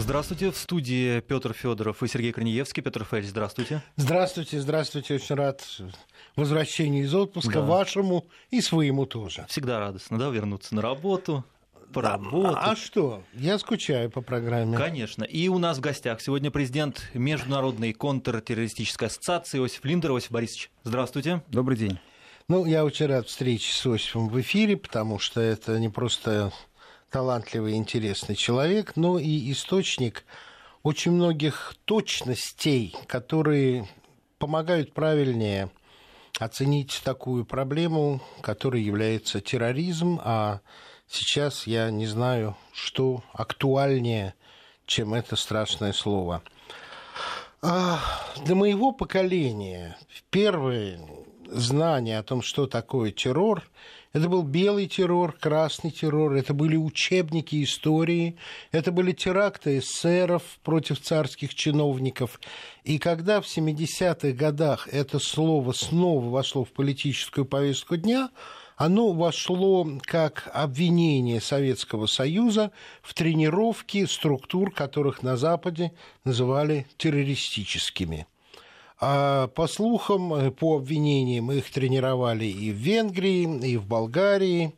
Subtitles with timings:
[0.00, 0.50] Здравствуйте.
[0.50, 2.82] В студии Петр Федоров и Сергей Корнеевский.
[2.82, 3.82] Петр Федорович, здравствуйте.
[3.96, 5.14] Здравствуйте, здравствуйте.
[5.14, 5.62] Очень рад
[6.36, 7.60] возвращению из отпуска да.
[7.60, 9.44] вашему и своему тоже.
[9.48, 11.44] Всегда радостно, да, вернуться на работу,
[11.92, 12.56] поработать.
[12.56, 13.22] А, а что?
[13.34, 14.76] Я скучаю по программе.
[14.76, 15.22] Конечно.
[15.22, 20.12] И у нас в гостях сегодня президент Международной контртеррористической ассоциации Иосиф Линдер.
[20.12, 21.42] Иосиф Борисович, здравствуйте.
[21.48, 21.98] Добрый день.
[22.48, 26.52] Ну, я очень рад встрече с Иосифом в эфире, потому что это не просто
[27.10, 30.24] талантливый, интересный человек, но и источник
[30.82, 33.88] очень многих точностей, которые
[34.38, 35.70] помогают правильнее
[36.38, 40.60] оценить такую проблему, которой является терроризм, а
[41.06, 44.34] сейчас я не знаю, что актуальнее,
[44.86, 46.42] чем это страшное слово.
[47.62, 48.00] А
[48.44, 49.98] для моего поколения
[50.30, 50.98] первое
[51.48, 53.68] знание о том, что такое террор,
[54.12, 58.36] это был белый террор, красный террор, это были учебники истории,
[58.72, 62.40] это были теракты эсеров против царских чиновников.
[62.82, 68.30] И когда в 70-х годах это слово снова вошло в политическую повестку дня,
[68.76, 75.92] оно вошло как обвинение Советского Союза в тренировки структур, которых на Западе
[76.24, 78.26] называли террористическими.
[79.00, 84.74] А по слухам, э, по обвинениям, их тренировали и в Венгрии, и в Болгарии,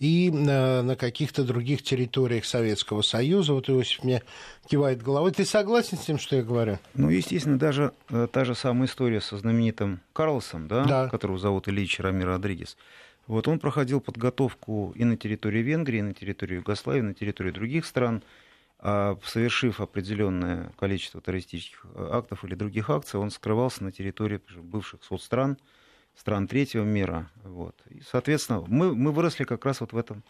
[0.00, 3.52] и на, на каких-то других территориях Советского Союза.
[3.52, 4.22] Вот Иосиф мне
[4.68, 5.30] кивает головой.
[5.30, 6.80] Ты согласен с тем, что я говорю?
[6.94, 11.08] Ну, естественно, даже э, та же самая история со знаменитым Карлосом, да, да.
[11.08, 12.76] которого зовут Ильич Рамир Родригес.
[13.28, 17.52] Вот он проходил подготовку и на территории Венгрии, и на территории Югославии, и на территории
[17.52, 18.22] других стран–
[18.82, 25.58] совершив определенное количество террористических э, актов или других акций, он скрывался на территории бывших соцстран,
[26.18, 27.30] стран третьего мира.
[27.44, 27.74] Вот.
[27.90, 30.22] И, соответственно, мы, мы выросли как раз вот в этом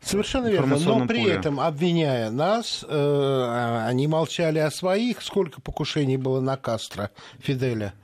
[0.00, 0.78] Совершенно верно.
[0.78, 1.34] Но при поле.
[1.34, 5.22] этом, обвиняя нас, э, они молчали о своих.
[5.22, 7.94] Сколько покушений было на Кастро, Фиделя?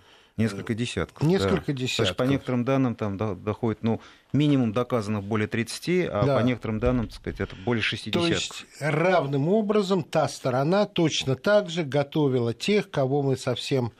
[0.40, 1.26] Несколько десятков.
[1.26, 1.72] Несколько да.
[1.72, 2.16] десятков.
[2.16, 4.00] Потому по некоторым данным там доходит, ну,
[4.32, 6.38] минимум доказанных более 30, а да.
[6.38, 8.12] по некоторым данным, так сказать, это более 60.
[8.12, 13.92] То есть равным образом та сторона точно так же готовила тех, кого мы совсем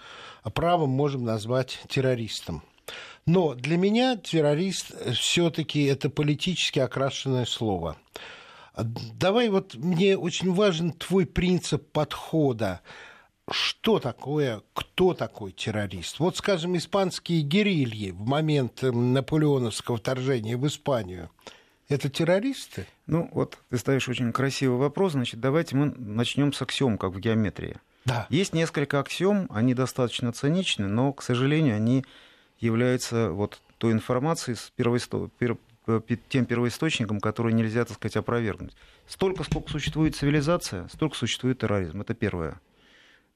[0.55, 2.63] правом можем назвать террористом.
[3.27, 7.97] Но для меня террорист все-таки это политически окрашенное слово.
[8.77, 12.81] Давай вот мне очень важен твой принцип подхода
[13.51, 16.19] что такое, кто такой террорист?
[16.19, 21.31] Вот, скажем, испанские герильи в момент эм, наполеоновского вторжения в Испанию.
[21.89, 22.87] Это террористы?
[23.07, 25.13] Ну, вот ты ставишь очень красивый вопрос.
[25.13, 27.79] Значит, давайте мы начнем с аксиом, как в геометрии.
[28.05, 28.27] Да.
[28.31, 32.05] Есть несколько аксиом, они достаточно циничны, но, к сожалению, они
[32.61, 35.31] являются вот той информацией, с первоисто...
[36.29, 38.75] тем первоисточником, который нельзя, так сказать, опровергнуть.
[39.09, 42.01] Столько, сколько существует цивилизация, столько существует терроризм.
[42.01, 42.61] Это первое.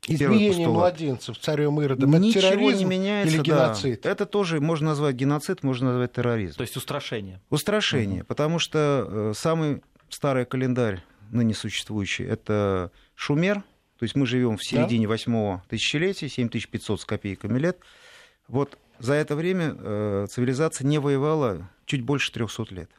[0.06, 4.00] Избиение младенцев царем Иродом это терроризм не меняется, или геноцид?
[4.02, 4.10] Да.
[4.10, 6.56] Это тоже можно назвать геноцид, можно назвать терроризм.
[6.56, 7.40] То есть устрашение.
[7.50, 8.26] Устрашение, угу.
[8.26, 13.62] потому что э, самый старый календарь ныне существующий это Шумер,
[13.98, 15.62] то есть мы живем в середине восьмого да?
[15.70, 17.78] тысячелетия, 7500 с копейками лет.
[18.48, 22.90] Вот за это время э, цивилизация не воевала чуть больше 300 лет.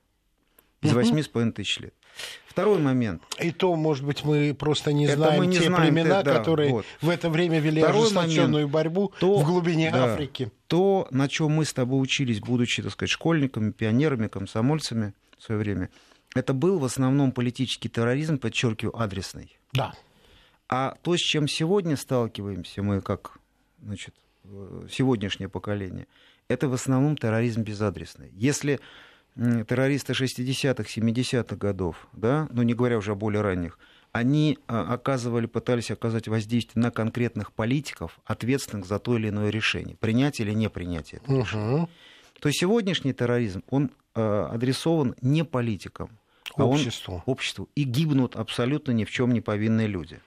[0.82, 1.94] Из восьми с половиной тысяч лет.
[2.48, 3.22] Второй момент.
[3.40, 6.72] И то, может быть, мы просто не это знаем не те знаем, племена, да, которые
[6.72, 6.86] вот.
[7.02, 10.50] в это время вели Второй ожесточенную момент, борьбу то, в глубине да, Африки.
[10.68, 15.60] То, на чем мы с тобой учились, будучи, так сказать, школьниками, пионерами, комсомольцами в свое
[15.60, 15.90] время,
[16.34, 19.58] это был в основном политический терроризм, подчеркиваю, адресный.
[19.74, 19.94] Да.
[20.70, 23.38] А то, с чем сегодня сталкиваемся мы, как
[23.84, 24.16] значит,
[24.46, 26.08] э, сегодняшнее поколение,
[26.48, 28.32] это в основном терроризм безадресный.
[28.34, 28.80] Если
[29.36, 33.78] террористы 60-х, 70-х годов, да, ну не говоря уже о более ранних,
[34.12, 39.98] они а, оказывали, пытались оказать воздействие на конкретных политиков, ответственных за то или иное решение,
[39.98, 41.42] принять или не принять это угу.
[41.42, 41.90] решение.
[42.40, 46.10] То есть сегодняшний терроризм, он а, адресован не политикам,
[46.56, 47.14] обществу.
[47.14, 47.70] а он обществу.
[47.76, 50.22] И гибнут абсолютно ни в чем не повинные люди.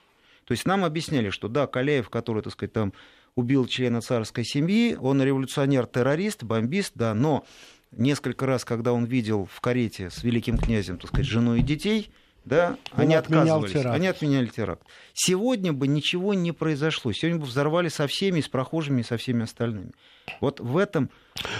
[0.44, 2.92] То есть нам объясняли, что да, Каляев, который, так сказать, там
[3.36, 7.47] убил члена царской семьи, он революционер-террорист, бомбист, да, но
[7.92, 12.10] несколько раз, когда он видел в карете с великим князем, так сказать, жену и детей,
[12.44, 13.94] да, он они отказывались, теракт.
[13.94, 14.82] они отменяли теракт.
[15.12, 17.12] Сегодня бы ничего не произошло.
[17.12, 19.92] Сегодня бы взорвали со всеми, с прохожими, и со всеми остальными.
[20.40, 21.10] Вот в этом...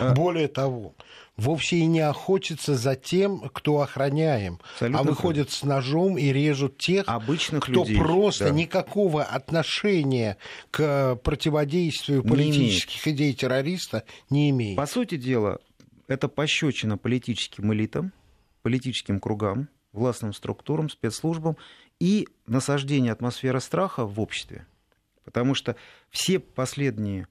[0.01, 0.95] Э, Более того,
[1.37, 6.79] вовсе и не охотятся за тем, кто охраняем, Абсолютно а выходят с ножом и режут
[6.79, 8.51] тех, Обычных кто людей, просто да.
[8.51, 10.39] никакого отношения
[10.71, 14.77] к противодействию политических идей террориста не имеет.
[14.77, 15.59] По сути дела,
[16.09, 18.13] это пощечина политическим элитам,
[18.63, 21.57] политическим кругам, властным структурам, спецслужбам
[22.01, 24.67] и насаждение атмосферы страха в обществе.
[25.25, 25.77] Потому что
[26.11, 27.29] все последние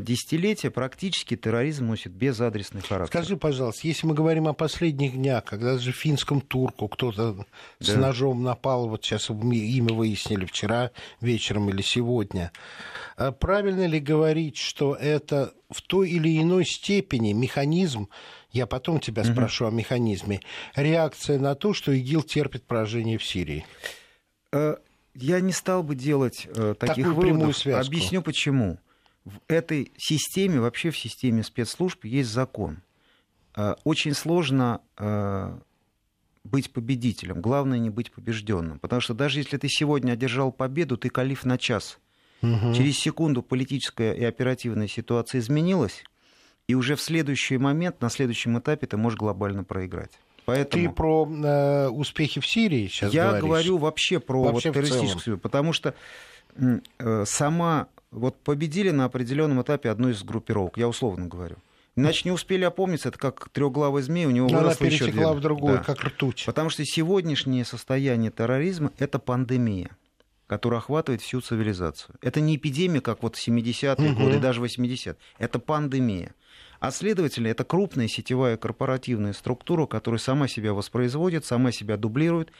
[0.00, 3.22] десятилетия практически терроризм носит безадресный характер.
[3.22, 7.44] Скажи, пожалуйста, если мы говорим о последних днях, когда же финском турку кто-то да.
[7.80, 10.90] с ножом напал, вот сейчас имя выяснили вчера
[11.20, 12.52] вечером или сегодня,
[13.16, 18.08] а правильно ли говорить, что это в той или иной степени механизм,
[18.52, 19.32] я потом тебя угу.
[19.32, 20.40] спрошу о механизме,
[20.74, 23.64] реакция на то, что ИГИЛ терпит поражение в Сирии?
[24.52, 24.76] Э,
[25.14, 27.66] я не стал бы делать э, таких Такую выводов.
[27.66, 28.78] Объясню почему
[29.30, 32.82] в этой системе, вообще в системе спецслужб есть закон.
[33.54, 35.58] А, очень сложно а,
[36.44, 37.40] быть победителем.
[37.40, 38.78] Главное не быть побежденным.
[38.78, 41.98] Потому что даже если ты сегодня одержал победу, ты калиф на час.
[42.42, 42.74] Угу.
[42.74, 46.04] Через секунду политическая и оперативная ситуация изменилась,
[46.68, 50.12] и уже в следующий момент, на следующем этапе ты можешь глобально проиграть.
[50.46, 50.88] Поэтому...
[50.88, 53.44] Ты про э, успехи в Сирии сейчас Я говоришь?
[53.44, 55.94] говорю вообще про вообще вот, террористическую, потому что
[56.56, 61.56] э, сама вот победили на определенном этапе одну из группировок, я условно говорю.
[61.96, 65.84] Иначе не успели опомниться, это как трехглавый змей, у него она перетекла в другую, да.
[65.84, 66.44] как ртуть.
[66.46, 69.90] Потому что сегодняшнее состояние терроризма– это пандемия
[70.46, 72.16] которая охватывает всю цивилизацию.
[72.22, 74.20] Это не эпидемия, как вот 70-е угу.
[74.20, 75.14] годы, даже 80-е.
[75.38, 76.34] Это пандемия.
[76.80, 82.50] А следовательно, это крупная сетевая корпоративная структура, которая сама себя воспроизводит, сама себя дублирует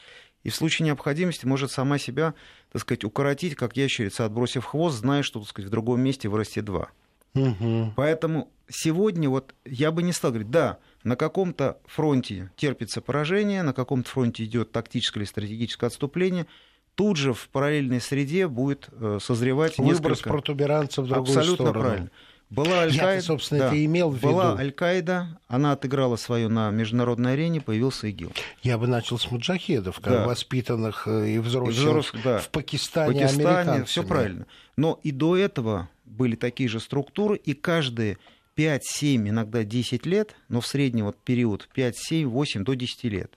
[0.43, 2.33] и в случае необходимости может сама себя,
[2.71, 6.65] так сказать, укоротить, как ящерица, отбросив хвост, зная, что, так сказать, в другом месте вырастет
[6.65, 6.89] два.
[7.33, 7.93] Угу.
[7.95, 13.73] Поэтому сегодня вот я бы не стал говорить, да, на каком-то фронте терпится поражение, на
[13.73, 16.47] каком-то фронте идет тактическое или стратегическое отступление,
[16.95, 20.29] тут же в параллельной среде будет э, созревать Выброс несколько...
[20.29, 21.81] протуберанцев в другую Абсолютно сторону.
[21.81, 22.11] правильно.
[22.51, 24.27] Была Аль-Каида, собственно, да, это имел в виду.
[24.27, 28.33] Была Аль-Каида, она отыграла свою на международной арене, появился ИГИЛ.
[28.61, 30.27] Я бы начал с маджахедов, да.
[30.27, 32.39] воспитанных э, и взрослых, и взрослых да.
[32.39, 34.47] в Пакистане, в Пакистане все правильно.
[34.75, 38.17] Но и до этого были такие же структуры, и каждые
[38.55, 43.03] 5, 7, иногда 10 лет, но в среднем вот период 5, 7, 8 до 10
[43.05, 43.31] лет,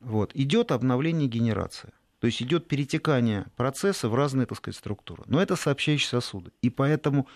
[0.00, 1.90] вот, идет обновление генерации.
[2.20, 5.24] То есть идет перетекание процесса в разные, так сказать, структуры.
[5.26, 6.52] Но это сообщающие сосуды.
[6.62, 7.26] И поэтому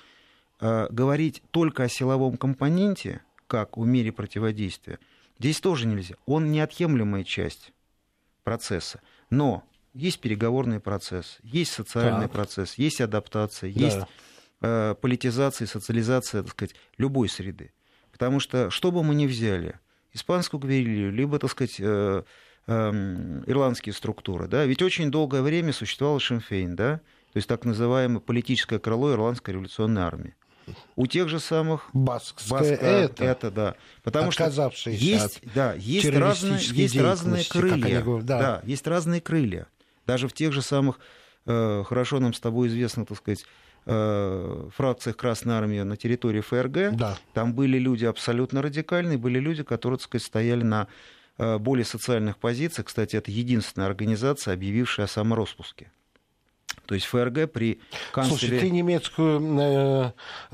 [0.58, 4.98] говорить только о силовом компоненте, как в мире противодействия,
[5.38, 6.16] здесь тоже нельзя.
[6.26, 7.72] Он неотъемлемая часть
[8.42, 9.00] процесса.
[9.30, 12.32] Но есть переговорный процесс, есть социальный так.
[12.32, 13.80] процесс, есть адаптация, да.
[13.80, 13.98] есть
[14.60, 17.72] э, политизация, социализация, так сказать, любой среды.
[18.12, 19.78] Потому что, что бы мы ни взяли,
[20.12, 22.22] испанскую гверилью, либо, так сказать, э,
[22.66, 26.98] э, ирландские структуры, да, ведь очень долгое время существовал Шимфейн, да,
[27.32, 30.34] то есть так называемое политическое крыло ирландской революционной армии
[30.96, 34.46] у тех же самых Баскское Баска, это, это да, потому что
[34.86, 38.38] есть, да, есть разные, есть разные крылья, говорят, да.
[38.38, 39.68] да, есть разные крылья,
[40.06, 40.98] даже в тех же самых
[41.46, 43.44] э, хорошо нам с тобой известно, так сказать,
[43.86, 47.18] э, фракциях Красной Армии на территории ФРГ, да.
[47.32, 50.88] там были люди абсолютно радикальные, были люди, которые, так сказать, стояли на
[51.38, 52.88] э, более социальных позициях.
[52.88, 55.90] Кстати, это единственная организация, объявившая о самороспуске.
[56.86, 57.80] То есть ФРГ при
[58.12, 58.38] канцлере...
[58.38, 60.12] Слушай, ты немецкую, э,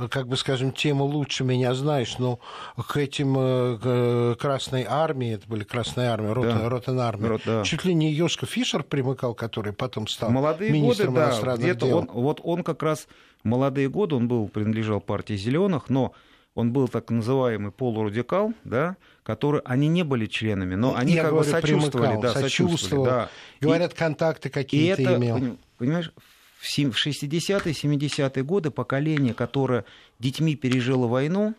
[0.08, 2.40] как бы скажем, тему лучше меня знаешь, но
[2.76, 6.68] к этим э, Красной Армии, это были Красная Армия, Рота, да.
[6.68, 7.62] Ротенармия, Рот, да.
[7.64, 11.98] чуть ли не Йошка Фишер примыкал, который потом стал молодые министром годы, иностранных да, дел.
[11.98, 13.06] Он, вот он как раз
[13.44, 16.12] молодые годы, он был, принадлежал партии зеленых, но
[16.54, 21.30] он был так называемый полурадикал, да, которые они не были членами, но они Я как
[21.32, 23.10] говорю, бы сочувствовали, примыкал, да, сочувствовали.
[23.10, 23.30] Да.
[23.60, 25.56] Говорят, и, контакты какие-то имел.
[25.78, 26.12] Понимаешь,
[26.58, 29.84] в 60-е, 70-е годы поколение, которое
[30.18, 31.54] детьми пережило войну,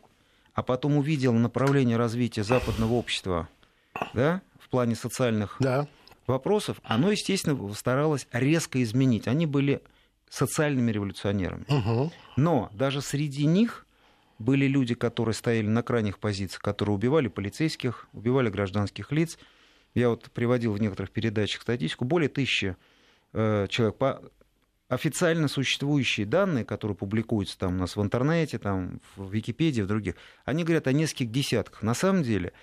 [0.53, 3.49] а потом увидело направление развития западного общества
[4.13, 5.87] да, в плане социальных да.
[6.27, 9.27] вопросов, оно, естественно, старалось резко изменить.
[9.27, 9.81] Они были
[10.29, 11.65] социальными революционерами.
[11.67, 12.11] Угу.
[12.37, 13.85] Но даже среди них
[14.39, 19.37] были люди, которые стояли на крайних позициях, которые убивали полицейских, убивали гражданских лиц.
[19.95, 22.05] Я вот приводил в некоторых передачах статистику.
[22.05, 22.75] Более тысячи
[23.33, 23.95] э, человек.
[23.97, 24.21] По
[24.89, 30.15] официально существующие данные, которые публикуются там у нас в интернете, там, в Википедии, в других,
[30.45, 31.81] они говорят о нескольких десятках.
[31.83, 32.53] На самом деле,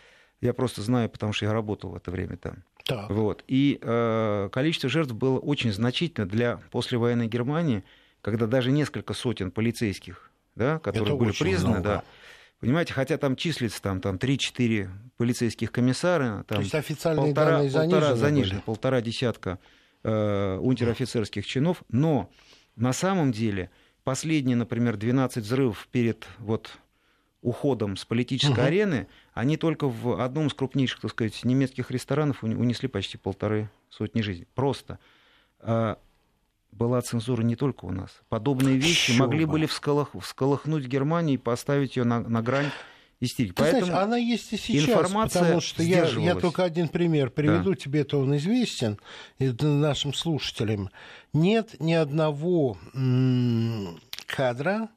[0.40, 2.64] я просто знаю, потому что я работал в это время там.
[2.84, 3.10] Так.
[3.10, 3.44] Вот.
[3.46, 7.84] И э, количество жертв было очень значительно для послевоенной Германии,
[8.22, 11.88] когда даже несколько сотен полицейских, да, которые это были признаны, много.
[11.88, 12.04] да,
[12.60, 17.70] Понимаете, хотя там числится там, там 3-4 полицейских комиссара, там То есть официальные полтора, данные
[17.70, 19.58] занижены, полтора, занижены полтора десятка
[20.02, 22.30] э, унтер-офицерских чинов, но
[22.76, 23.70] на самом деле
[24.04, 26.70] последние, например, 12 взрывов перед вот
[27.40, 28.60] уходом с политической угу.
[28.60, 34.20] арены, они только в одном из крупнейших, так сказать, немецких ресторанов унесли почти полторы сотни
[34.20, 34.46] жизней.
[34.54, 34.98] Просто
[35.60, 35.98] а,
[36.72, 38.10] была цензура не только у нас.
[38.28, 39.52] Подобные вещи Чё могли бы.
[39.52, 42.70] были всколох, всколыхнуть Германию и поставить ее на, на грань
[43.20, 43.52] истерики.
[43.52, 47.30] Ты Поэтому знаешь, она есть и сейчас, информация потому что я, я только один пример
[47.30, 48.98] приведу, тебе это он известен,
[49.38, 50.90] и нашим слушателям.
[51.32, 52.78] Нет ни одного
[54.26, 54.88] кадра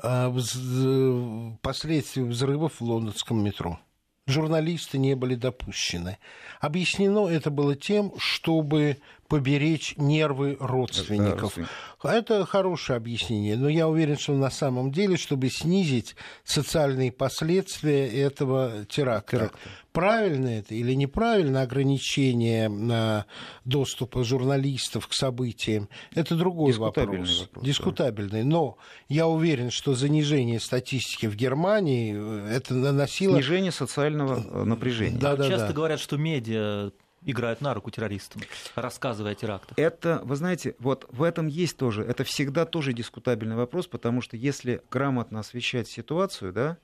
[0.00, 3.80] а, вз- последствий взрывов в лондонском метро.
[4.26, 6.18] Журналисты не были допущены.
[6.60, 8.98] Объяснено это было тем, чтобы
[9.28, 11.42] поберечь нервы родственников.
[11.42, 11.70] родственников.
[12.02, 18.86] Это хорошее объяснение, но я уверен, что на самом деле, чтобы снизить социальные последствия этого
[18.88, 19.36] теракта.
[19.36, 19.58] Теракта.
[19.92, 23.26] Правильно это или неправильно ограничение на
[23.64, 27.40] доступа журналистов к событиям, это другой Дискутабельный вопрос.
[27.40, 27.66] вопрос, да.
[27.66, 28.44] Дискутабельный.
[28.44, 33.34] Но я уверен, что занижение статистики в Германии э, это наносило...
[33.34, 35.18] снижение социального э, напряжения.
[35.18, 35.72] Да, да, Часто да.
[35.72, 38.42] говорят, что медиа играют на руку террористам,
[38.74, 39.78] рассказывая о терактах.
[39.78, 44.36] Это, вы знаете, вот в этом есть тоже, это всегда тоже дискутабельный вопрос, потому что
[44.36, 46.78] если грамотно освещать ситуацию, да,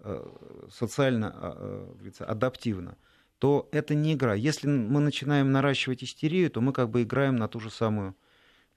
[0.00, 0.26] э,
[0.70, 2.96] социально, а, э, говорится, адаптивно,
[3.38, 4.34] то это не игра.
[4.34, 8.14] Если мы начинаем наращивать истерию, то мы как бы играем на ту же самую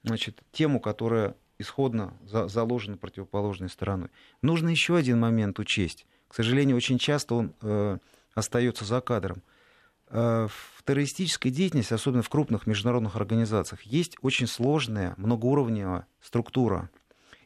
[0.02, 4.08] значит, тему, которая исходно за- заложена противоположной стороной.
[4.42, 6.06] Нужно еще один момент учесть.
[6.28, 7.98] К сожалению, очень часто он э,
[8.34, 9.42] остается за кадром.
[10.10, 16.90] Э, В террористической деятельности, особенно в крупных международных организациях, есть очень сложная, многоуровневая структура.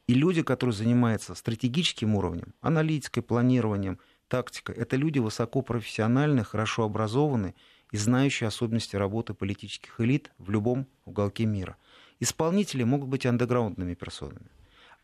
[0.07, 7.55] И люди, которые занимаются стратегическим уровнем, аналитикой, планированием, тактикой, это люди высокопрофессиональные, хорошо образованные
[7.91, 11.77] и знающие особенности работы политических элит в любом уголке мира.
[12.21, 14.47] Исполнители могут быть андеграундными персонами.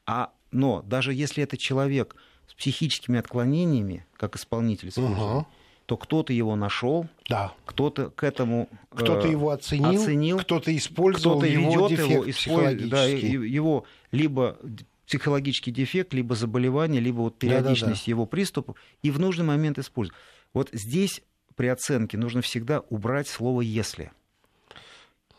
[0.06, 5.46] А, но даже если это человек с психическими отклонениями, как исполнитель Мгм.
[5.90, 7.52] То кто-то его нашел, Да.
[7.66, 12.30] кто-то к этому э, Кто-то его оценил, оценил, кто-то использовал кто-то его ведет дефект его,
[12.30, 14.56] использует, да, его либо
[15.04, 20.16] психологический дефект, либо заболевание, либо вот периодичность его приступов, и в нужный момент использует.
[20.54, 21.22] Вот здесь
[21.56, 24.12] при оценке нужно всегда убрать слово «если».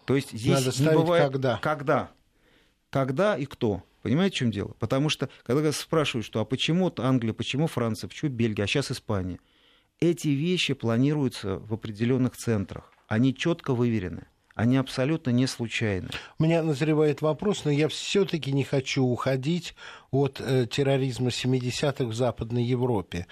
[0.03, 1.59] То есть здесь Надо не бывает «когда».
[1.61, 2.11] когда.
[2.89, 3.83] Когда и кто.
[4.01, 4.75] Понимаете, в чем дело?
[4.79, 9.39] Потому что, когда спрашивают, что а почему Англия, почему Франция, почему Бельгия, а сейчас Испания,
[10.01, 12.91] эти вещи планируются в определенных центрах.
[13.07, 14.25] Они четко выверены.
[14.55, 16.09] Они абсолютно не случайны.
[16.37, 19.75] У меня назревает вопрос, но я все-таки не хочу уходить
[20.11, 23.27] от э, терроризма 70-х в Западной Европе.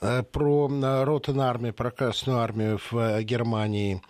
[0.00, 4.02] Э, про э, Ротен-армию, про Красную армию в э, Германии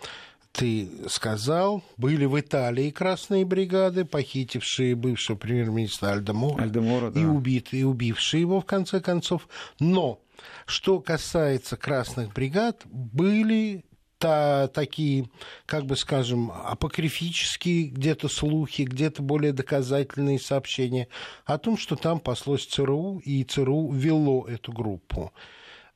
[0.51, 1.83] ты сказал.
[1.97, 7.19] Были в Италии красные бригады, похитившие бывшего премьер-министра Альдемора Альдемора, да.
[7.19, 9.47] и убитые, и убившие его в конце концов.
[9.79, 10.19] Но
[10.65, 13.85] что касается красных бригад, были
[14.17, 15.29] та, такие,
[15.65, 21.07] как бы скажем, апокрифические где-то слухи, где-то более доказательные сообщения
[21.45, 25.33] о том, что там паслось ЦРУ, и ЦРУ вело эту группу.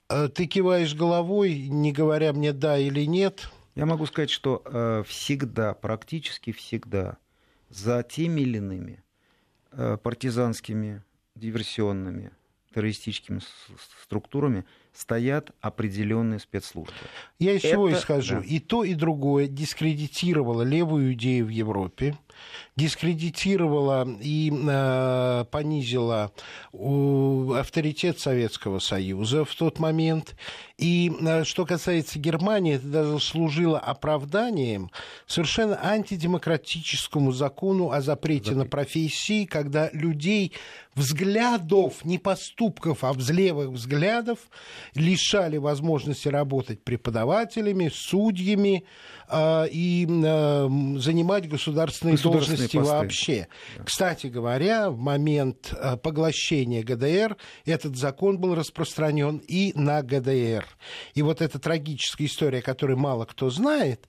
[0.09, 3.49] Э, Ты киваешь головой, не говоря мне да или нет.
[3.75, 7.17] Я могу сказать, что э, всегда, практически всегда
[7.69, 9.03] за теми или иными
[9.71, 11.03] э, партизанскими,
[11.35, 12.31] диверсионными,
[12.73, 13.41] террористическими
[14.03, 16.93] структурами стоят определенные спецслужбы.
[17.39, 18.35] Я из чего Это- исхожу?
[18.35, 18.41] да.
[18.41, 22.17] И то, и другое дискредитировало левую идею в Европе,
[22.75, 26.31] дискредитировало и э, понизило
[26.73, 30.35] э, авторитет Советского Союза в тот момент.
[30.77, 34.89] И э, что касается Германии, это даже служило оправданием
[35.27, 40.53] совершенно антидемократическому закону о запрете на профессии, когда людей
[40.95, 44.39] взглядов, не поступков, а взлевых взглядов
[44.95, 48.85] лишали возможности работать преподавателями, судьями
[49.29, 50.67] э, и э,
[50.97, 52.93] занимать государственные, Государственные должности посты.
[52.93, 53.47] вообще.
[53.85, 60.65] Кстати говоря, в момент э, поглощения ГДР этот закон был распространен и на ГДР.
[61.13, 64.07] И вот эта трагическая история, которую мало кто знает,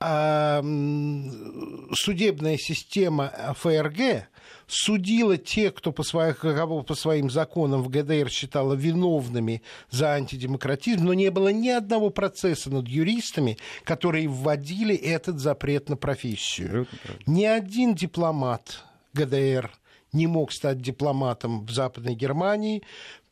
[0.00, 4.28] а, м, судебная система ФРГ
[4.70, 11.04] судила тех, кто по, своих, кого по своим законам в ГДР считала виновными за антидемократизм,
[11.04, 16.86] но не было ни одного процесса над юристами, которые вводили этот запрет на профессию.
[17.26, 19.70] Ни один дипломат ГДР
[20.12, 22.82] не мог стать дипломатом в Западной Германии.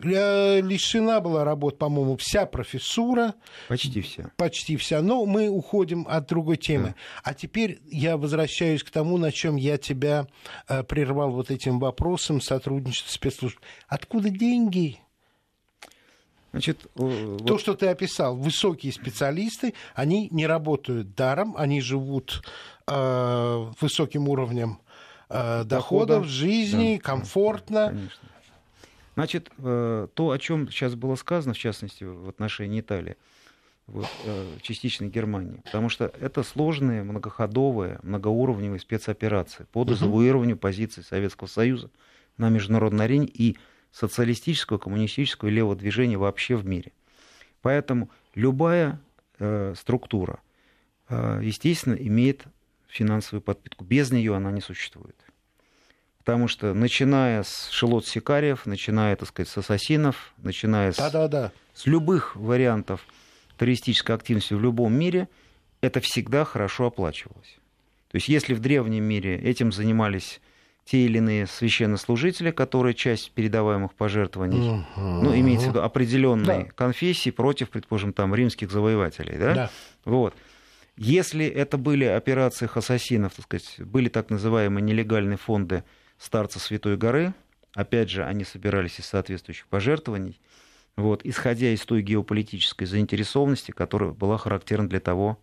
[0.01, 3.35] Э, Лишена была работ, по-моему, вся профессура,
[3.69, 4.31] Почти все.
[4.37, 5.03] почти вся.
[5.03, 6.95] Но мы уходим от другой темы.
[7.23, 10.27] А теперь я возвращаюсь к тому, на чем я тебя
[10.69, 13.59] э, прервал вот этим вопросом сотрудничества спецслужб.
[13.89, 15.01] Откуда деньги?
[16.53, 17.61] Значит, То, вот...
[17.61, 22.43] что ты описал, высокие специалисты, они не работают даром, они живут
[22.87, 24.81] э, высоким уровнем
[25.29, 27.03] э, доходов, жизни, да.
[27.03, 27.89] комфортно.
[27.89, 28.29] Конечно.
[29.15, 33.17] Значит, э, то, о чем сейчас было сказано, в частности, в отношении Италии,
[33.89, 41.49] вот, э, частично Германии, потому что это сложные, многоходовые, многоуровневые спецоперации по дезавуированию позиций Советского
[41.49, 41.91] Союза
[42.37, 43.57] на международной арене и
[43.91, 46.93] социалистического, коммунистического и левого движения вообще в мире.
[47.63, 49.01] Поэтому любая
[49.39, 50.41] э, структура,
[51.09, 52.45] э, естественно, имеет
[52.89, 53.85] финансовую подпитку.
[53.85, 55.17] Без нее она не существует.
[56.19, 61.53] Потому что начиная с шелот сикариев, начиная, так сказать, с ассасинов, начиная с, да, да,
[61.73, 63.07] с любых вариантов
[63.57, 65.29] террористической активности в любом мире,
[65.81, 67.59] это всегда хорошо оплачивалось.
[68.11, 70.41] То есть если в древнем мире этим занимались
[70.85, 75.23] те или иные священнослужители, которые часть передаваемых пожертвований, uh-huh.
[75.23, 76.65] ну, имеется в виду определенной да.
[76.75, 79.55] конфессии против, предположим, там, римских завоевателей, да?
[79.55, 79.71] да.
[80.07, 80.35] Вот.
[80.99, 85.85] Если это были операции ассасинов, так сказать, были так называемые нелегальные фонды
[86.19, 87.35] старца Святой горы,
[87.75, 90.41] опять же, они собирались из соответствующих пожертвований,
[90.97, 95.39] вот, исходя из той геополитической заинтересованности, которая была характерна для того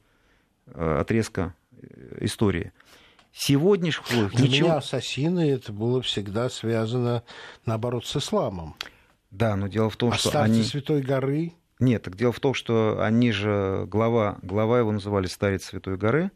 [0.68, 2.72] э, отрезка э, истории–
[3.36, 4.68] сегодняшних Для ничего...
[4.68, 7.24] меня ассасины это было всегда связано,
[7.66, 8.76] наоборот, с исламом.
[9.30, 10.64] Да, но дело в том, а что они...
[10.64, 11.54] Святой горы?
[11.80, 16.32] Нет, так дело в том, что они же, глава, глава его называли старец Святой горы,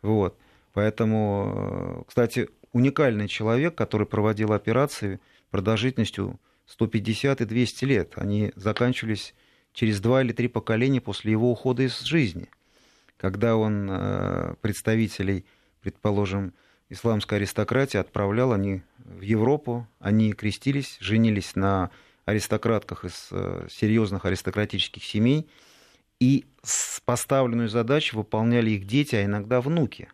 [0.00, 0.38] вот,
[0.72, 9.34] поэтому, э, кстати, уникальный человек, который проводил операции продолжительностью 150 и 200 лет, они заканчивались
[9.72, 12.48] через два или три поколения после его ухода из жизни,
[13.18, 15.44] когда он э, представителей
[15.80, 16.52] предположим,
[16.90, 21.90] исламская аристократия отправляла они в Европу, они крестились, женились на
[22.28, 25.48] аристократках из э, серьезных аристократических семей,
[26.20, 26.44] и
[27.04, 30.08] поставленную задачу выполняли их дети, а иногда внуки.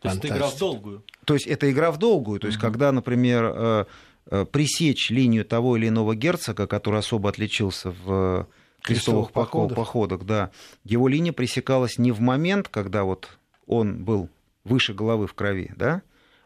[0.00, 1.04] То есть это игра в долгую.
[1.24, 2.40] То есть это игра в долгую.
[2.40, 2.66] То есть, угу.
[2.66, 3.84] когда, например, э,
[4.26, 8.48] э, пресечь линию того или иного герцога, который особо отличился в
[8.82, 9.76] крестовых, походах.
[9.76, 10.50] походах, да,
[10.84, 14.30] его линия пресекалась не в момент, когда вот он был
[14.64, 16.02] выше головы в крови, да,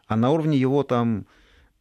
[0.07, 1.25] а на уровне его там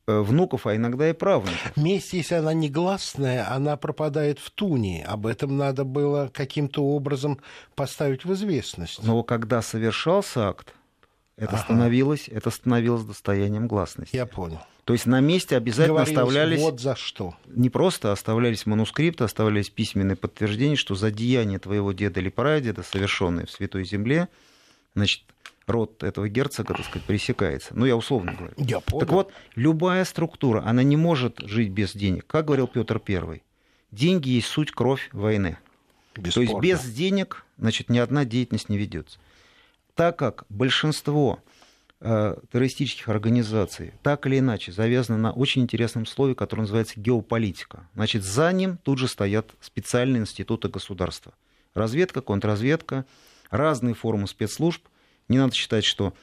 [0.06, 1.76] внуков, а иногда и правнуков.
[1.76, 5.04] Месть, если она негласная, она пропадает в туне.
[5.06, 7.40] Об этом надо было каким-то образом
[7.74, 9.02] поставить в известность.
[9.02, 10.74] Но когда совершался акт,
[11.36, 11.64] это, ага.
[11.64, 14.14] становилось, это становилось достоянием гласности.
[14.14, 14.60] Я понял.
[14.84, 16.60] То есть на месте обязательно Говорилось, оставлялись...
[16.60, 17.34] Вот за что.
[17.46, 23.46] Не просто оставлялись манускрипты, оставлялись письменные подтверждения, что за деяние твоего деда или прадеда, совершенное
[23.46, 24.28] в Святой Земле,
[24.94, 25.22] значит,
[25.70, 27.74] род этого герцога, так сказать, пресекается.
[27.74, 28.54] Ну, я условно говорю.
[28.56, 29.00] Я понял.
[29.00, 32.26] Так вот, любая структура, она не может жить без денег.
[32.26, 33.42] Как говорил Петр I,
[33.90, 35.58] деньги есть суть кровь войны.
[36.16, 36.32] Бесспорно.
[36.32, 39.18] То есть без денег, значит, ни одна деятельность не ведется.
[39.94, 41.40] Так как большинство
[42.00, 47.88] э, террористических организаций так или иначе завязано на очень интересном слове, которое называется геополитика.
[47.94, 51.32] Значит, за ним тут же стоят специальные институты государства.
[51.74, 53.04] Разведка, контрразведка,
[53.50, 54.86] разные формы спецслужб,
[55.28, 56.14] не надо считать, что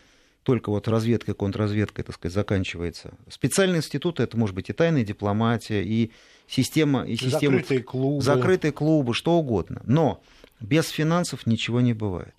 [0.43, 3.13] только вот разведка и контрразведка, так сказать, заканчивается.
[3.29, 6.11] Специальные институты, это может быть и тайная дипломатия, и
[6.47, 7.03] система...
[7.03, 8.23] И система закрытые клубы.
[8.23, 9.81] Закрытые клубы, что угодно.
[9.85, 10.23] Но
[10.59, 12.33] без финансов ничего не бывает.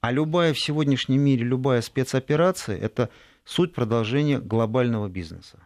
[0.00, 3.10] А любая в сегодняшнем мире, любая спецоперация, это
[3.44, 5.58] суть продолжения глобального бизнеса.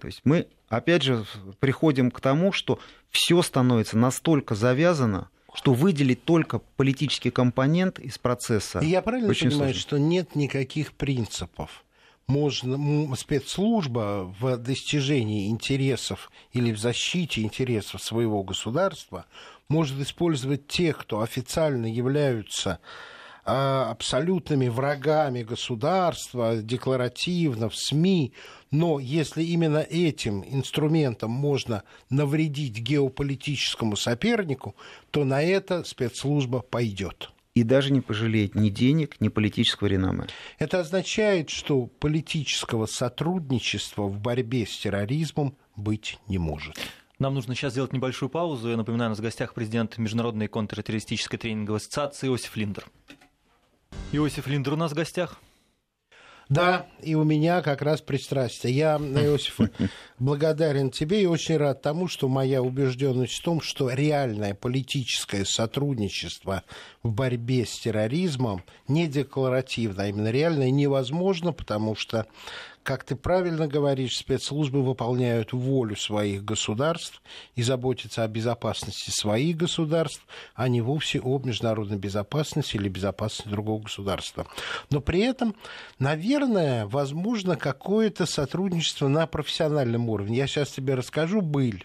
[0.00, 1.24] То есть мы, опять же,
[1.60, 8.80] приходим к тому, что все становится настолько завязано, что выделить только политический компонент из процесса.
[8.80, 9.74] И я правильно понимаю, сложно.
[9.74, 11.84] что нет никаких принципов?
[12.26, 19.26] Можно, спецслужба в достижении интересов или в защите интересов своего государства
[19.68, 22.78] может использовать тех, кто официально являются
[23.44, 28.32] абсолютными врагами государства, декларативно, в СМИ,
[28.70, 34.76] но если именно этим инструментом можно навредить геополитическому сопернику,
[35.10, 37.30] то на это спецслужба пойдет.
[37.54, 40.28] И даже не пожалеет ни денег, ни политического реноме.
[40.58, 46.76] Это означает, что политического сотрудничества в борьбе с терроризмом быть не может.
[47.18, 48.70] Нам нужно сейчас сделать небольшую паузу.
[48.70, 52.86] Я напоминаю, у нас в гостях президент Международной контртеррористической тренинговой ассоциации Иосиф Линдер.
[54.12, 55.40] Иосиф Линдер у нас в гостях.
[56.50, 58.74] Да, и у меня как раз пристрастие.
[58.74, 59.60] Я, Иосиф,
[60.18, 66.64] благодарен тебе и очень рад тому, что моя убежденность в том, что реальное политическое сотрудничество
[67.04, 72.26] в борьбе с терроризмом не декларативно, а именно реальное невозможно, потому что
[72.82, 77.22] как ты правильно говоришь, спецслужбы выполняют волю своих государств
[77.54, 83.82] и заботятся о безопасности своих государств, а не вовсе о международной безопасности или безопасности другого
[83.82, 84.46] государства.
[84.90, 85.54] Но при этом,
[85.98, 90.38] наверное, возможно какое-то сотрудничество на профессиональном уровне.
[90.38, 91.84] Я сейчас тебе расскажу быль.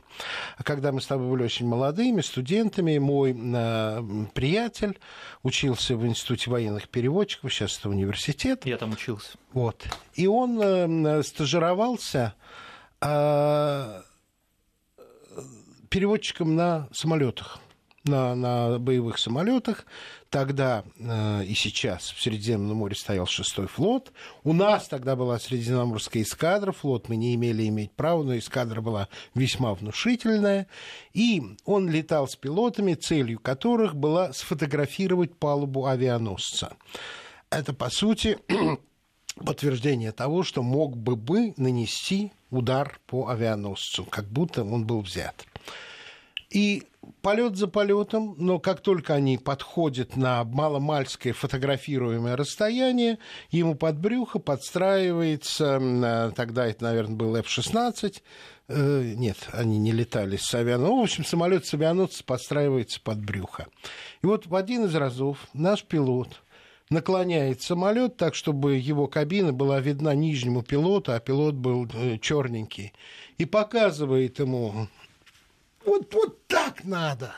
[0.63, 4.03] Когда мы с тобой были очень молодыми, студентами, мой э,
[4.34, 4.97] приятель
[5.43, 8.65] учился в Институте военных переводчиков, сейчас это университет.
[8.65, 9.38] Я там учился.
[9.55, 9.87] Вот.
[10.13, 12.35] И он э, стажировался
[13.01, 14.01] э,
[15.89, 17.59] переводчиком на самолетах
[18.05, 19.85] на, на боевых самолетах.
[20.29, 24.11] Тогда э, и сейчас в Средиземном море стоял шестой флот.
[24.43, 29.07] У нас тогда была Средиземноморская эскадра, флот мы не имели иметь права, но эскадра была
[29.33, 30.67] весьма внушительная.
[31.13, 36.75] И он летал с пилотами, целью которых была сфотографировать палубу авианосца.
[37.49, 38.37] Это, по сути,
[39.36, 45.45] подтверждение того, что мог бы бы нанести удар по авианосцу, как будто он был взят.
[46.50, 46.84] И
[47.21, 53.19] полет за полетом, но как только они подходят на маломальское фотографируемое расстояние,
[53.52, 58.21] ему под брюхо подстраивается, тогда это, наверное, был F-16,
[58.67, 60.95] э, нет, они не летали с авианосцем.
[60.95, 63.67] Ну, в общем, самолет с авианосца подстраивается под брюхо.
[64.21, 66.41] И вот в один из разов наш пилот
[66.89, 72.93] наклоняет самолет так, чтобы его кабина была видна нижнему пилоту, а пилот был э, черненький,
[73.38, 74.88] и показывает ему
[75.86, 77.34] вот, вот так надо.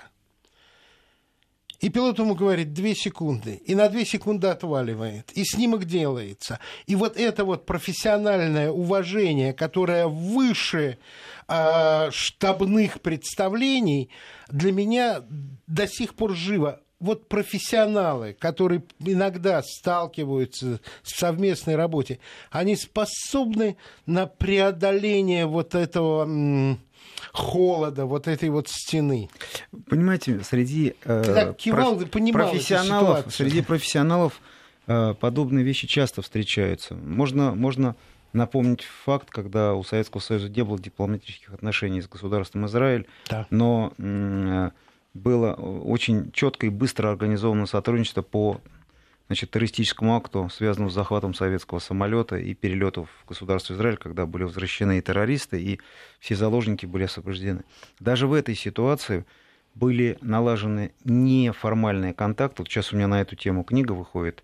[1.80, 3.62] И пилот ему говорит, две секунды.
[3.66, 5.32] И на две секунды отваливает.
[5.34, 6.60] И снимок делается.
[6.88, 10.98] И вот это вот профессиональное уважение, которое выше
[11.48, 14.10] э, штабных представлений,
[14.50, 15.24] для меня
[15.68, 16.82] до сих пор живо.
[17.00, 26.78] Вот профессионалы, которые иногда сталкиваются в совместной работе, они способны на преодоление вот этого
[27.32, 29.30] холода, вот этой вот стены.
[29.90, 32.10] Понимаете, среди э, кивал, проф...
[32.10, 34.42] профессионалов, среди профессионалов
[34.88, 36.96] э, подобные вещи часто встречаются.
[36.96, 37.96] Можно, можно
[38.34, 43.48] напомнить факт, когда у Советского Союза не было дипломатических отношений с государством Израиль, да.
[43.50, 44.72] но э,
[45.17, 48.62] было очень четко и быстро организовано сотрудничество по
[49.27, 54.43] значит, террористическому акту, связанному с захватом советского самолета и перелетов в государство Израиль, когда были
[54.43, 55.80] возвращены и террористы, и
[56.19, 57.63] все заложники были освобождены.
[57.99, 59.25] Даже в этой ситуации
[59.75, 62.62] были налажены неформальные контакты.
[62.62, 64.43] Вот сейчас у меня на эту тему книга выходит.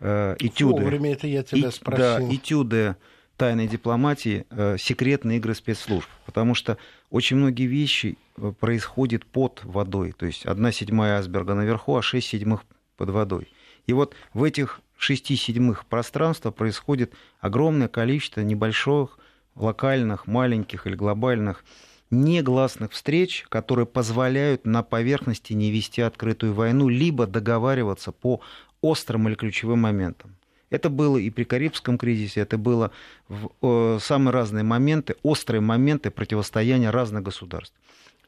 [0.00, 0.82] Э, этюды.
[0.82, 2.28] Вовремя это я тебя и, спросил.
[2.28, 2.96] Да, этюды
[3.36, 6.08] тайной дипломатии, э, секретные игры спецслужб.
[6.26, 6.78] Потому что
[7.10, 10.12] очень многие вещи э, происходят под водой.
[10.12, 12.62] То есть одна седьмая айсберга наверху, а шесть седьмых
[12.96, 13.52] под водой.
[13.86, 19.18] И вот в этих шести седьмых пространства происходит огромное количество небольших,
[19.54, 21.64] локальных, маленьких или глобальных
[22.10, 28.40] негласных встреч, которые позволяют на поверхности не вести открытую войну, либо договариваться по
[28.80, 30.36] острым или ключевым моментам.
[30.70, 32.90] Это было и при Карибском кризисе, это было
[33.28, 37.74] в э, самые разные моменты, острые моменты противостояния разных государств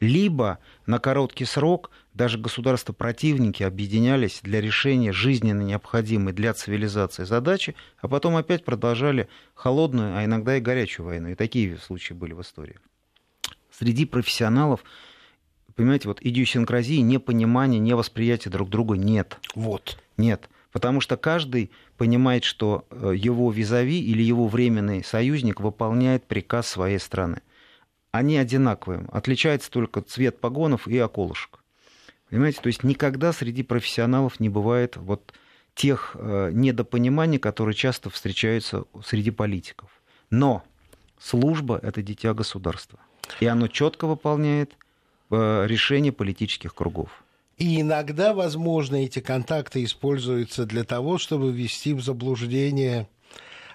[0.00, 8.08] либо на короткий срок даже государства-противники объединялись для решения жизненно необходимой для цивилизации задачи, а
[8.08, 11.28] потом опять продолжали холодную, а иногда и горячую войну.
[11.30, 12.76] И такие случаи были в истории.
[13.70, 14.82] Среди профессионалов,
[15.74, 19.38] понимаете, вот идиосинкразии, непонимания, невосприятия друг друга нет.
[19.54, 19.98] Вот.
[20.16, 20.48] Нет.
[20.72, 26.98] Потому что каждый понимает, что э, его визави или его временный союзник выполняет приказ своей
[26.98, 27.40] страны
[28.16, 29.06] они одинаковые.
[29.12, 31.60] Отличается только цвет погонов и околышек.
[32.30, 35.32] Понимаете, то есть никогда среди профессионалов не бывает вот
[35.74, 39.90] тех э, недопониманий, которые часто встречаются среди политиков.
[40.30, 40.64] Но
[41.20, 42.98] служба– это дитя государства.
[43.40, 44.76] И оно четко выполняет
[45.30, 47.10] э, решения политических кругов.
[47.56, 53.08] И иногда, возможно, эти контакты используются для того, чтобы ввести в заблуждение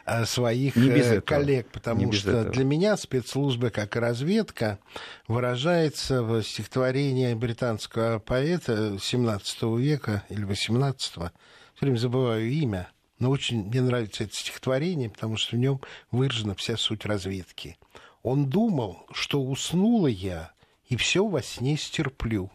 [0.05, 2.51] Э, своих э, коллег, потому что этого.
[2.51, 4.79] для меня спецслужбы, как разведка,
[5.27, 11.31] выражается в стихотворении британского поэта 17 века или 18 все
[11.79, 12.89] время забываю имя,
[13.19, 17.77] но очень мне нравится это стихотворение, потому что в нем выражена вся суть разведки.
[18.23, 20.51] Он думал, что уснула я,
[20.87, 22.51] и все во сне стерплю.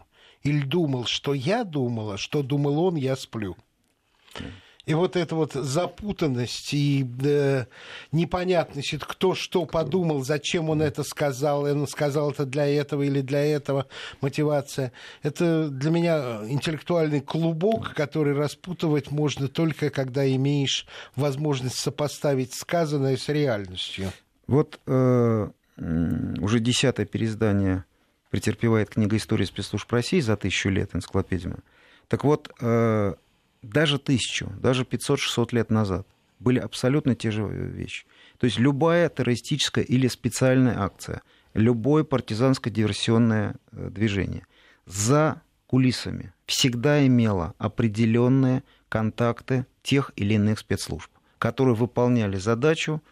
[0.47, 3.57] Или думал, что я думала, что думал он, я сплю.
[4.85, 7.65] И вот эта вот запутанность и э,
[8.13, 13.45] непонятность, кто что подумал, зачем он это сказал, он сказал это для этого или для
[13.45, 13.87] этого,
[14.21, 14.93] мотивация.
[15.25, 23.29] Это для меня интеллектуальный клубок, который распутывать можно только, когда имеешь возможность сопоставить сказанное с
[23.29, 24.13] реальностью.
[24.47, 27.85] Вот э, уже десятое переиздание
[28.31, 31.57] претерпевает книга истории спецслужб России за тысячу лет энциклопедия.
[32.09, 33.15] Так вот, э,
[33.62, 36.07] даже тысячу, даже 500-600 лет назад
[36.39, 38.07] были абсолютно те же вещи.
[38.39, 41.23] То есть любая террористическая или специальная акция,
[41.55, 44.47] любое партизанско-диверсионное э, движение
[44.85, 53.03] за кулисами всегда имело определенные контакты тех или иных спецслужб, которые выполняли задачу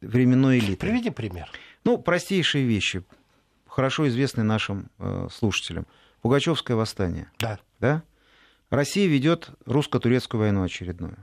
[0.00, 0.86] временной элиты.
[0.86, 1.48] Приведи пример.
[1.84, 3.04] Ну, простейшие вещи,
[3.76, 5.86] хорошо известные нашим э, слушателям.
[6.22, 7.30] Пугачевское восстание.
[7.38, 7.60] Да.
[7.78, 8.02] Да?
[8.70, 11.18] Россия ведет русско-турецкую войну очередную.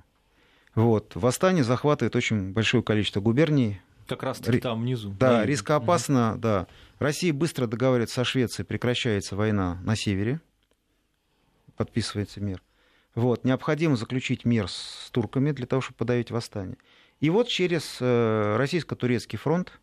[0.75, 1.15] Вот.
[1.15, 3.81] Восстание захватывает очень большое количество губерний.
[4.05, 5.15] Как раз таки там внизу.
[5.19, 6.41] Да, рискоопасно, угу.
[6.41, 6.67] да.
[6.99, 10.39] Россия быстро договаривается со Швецией, прекращается война на севере,
[11.75, 12.61] подписывается мир.
[13.15, 13.45] Вот.
[13.45, 16.77] Необходимо заключить мир с турками для того, чтобы подавить восстание.
[17.19, 19.79] И вот через э, российско-турецкий фронт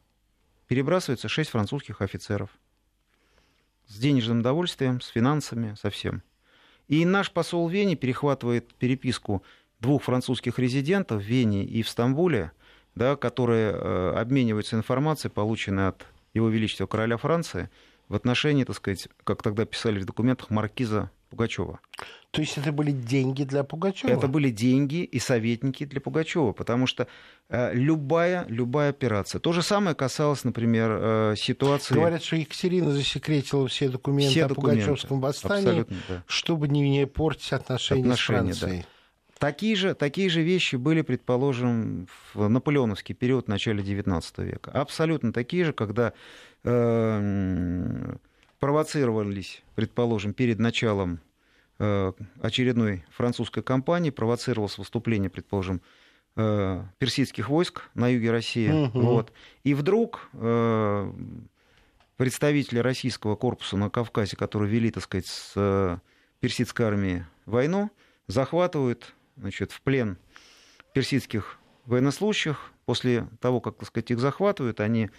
[0.69, 2.51] перебрасывается шесть французских офицеров
[3.91, 6.23] с денежным довольствием, с финансами, со всем.
[6.87, 9.43] И наш посол в Вене перехватывает переписку
[9.81, 12.53] двух французских резидентов в Вене и в Стамбуле,
[12.95, 17.69] да, которые э, обмениваются информацией, полученной от Его Величества Короля Франции,
[18.09, 21.81] в отношении, так сказать, как тогда писали в документах, маркиза Пугачева.
[22.33, 24.11] То есть это были деньги для Пугачева?
[24.11, 27.07] Это были деньги и советники для Пугачева, потому что
[27.49, 29.41] э, любая, любая операция.
[29.41, 31.95] То же самое касалось, например, э, ситуации...
[31.95, 34.83] Говорят, что Екатерина засекретила все документы все о документы.
[34.83, 36.23] Пугачевском восстании, да.
[36.27, 38.83] чтобы не, не портить отношения, отношения с Францией.
[38.83, 38.87] Да.
[39.39, 44.71] Такие же, такие же вещи были, предположим, в наполеоновский период, в начале XIX века.
[44.73, 46.13] Абсолютно такие же, когда
[46.63, 48.17] э,
[48.61, 51.21] провоцировались, предположим, перед началом
[51.79, 55.81] э, очередной французской кампании, провоцировалось выступление, предположим,
[56.37, 58.71] э, персидских войск на юге России.
[58.71, 59.01] Угу.
[59.01, 59.33] Вот.
[59.65, 61.13] И вдруг э,
[62.19, 66.01] представители российского корпуса на Кавказе, которые вели, так сказать, с
[66.41, 67.91] персидской армией войну,
[68.27, 70.19] захватывают значит, в плен
[70.93, 72.73] персидских военнослужащих.
[72.85, 75.11] После того, как так сказать, их захватывают, они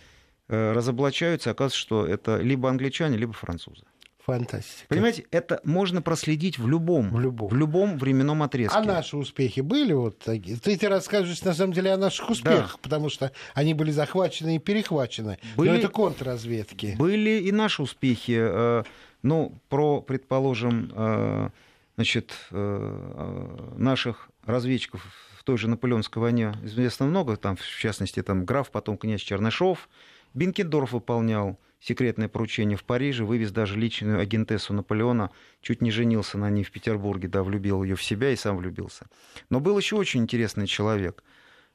[0.52, 3.84] разоблачаются, оказывается, что это либо англичане, либо французы.
[4.26, 4.88] Фантастика.
[4.88, 8.78] Понимаете, это можно проследить в любом, в любом, в любом временном отрезке.
[8.78, 10.58] А наши успехи были вот такие?
[10.58, 12.80] Ты, ты расскажешь, на самом деле, о наших успехах, да.
[12.84, 15.40] потому что они были захвачены и перехвачены.
[15.58, 16.96] Были, Но это контрразведки.
[17.00, 18.38] Были и наши успехи.
[18.38, 18.84] Э,
[19.24, 21.50] ну, про, предположим, э,
[21.96, 25.04] значит, наших разведчиков
[25.38, 29.90] в той же Наполеонской войне известно много, там, в частности, там, граф, потом князь Чернышов,
[30.34, 36.50] Бенкендорф выполнял секретное поручение в Париже, вывез даже личную агентессу Наполеона, чуть не женился на
[36.50, 39.08] ней в Петербурге, да, влюбил ее в себя и сам влюбился.
[39.50, 41.24] Но был еще очень интересный человек.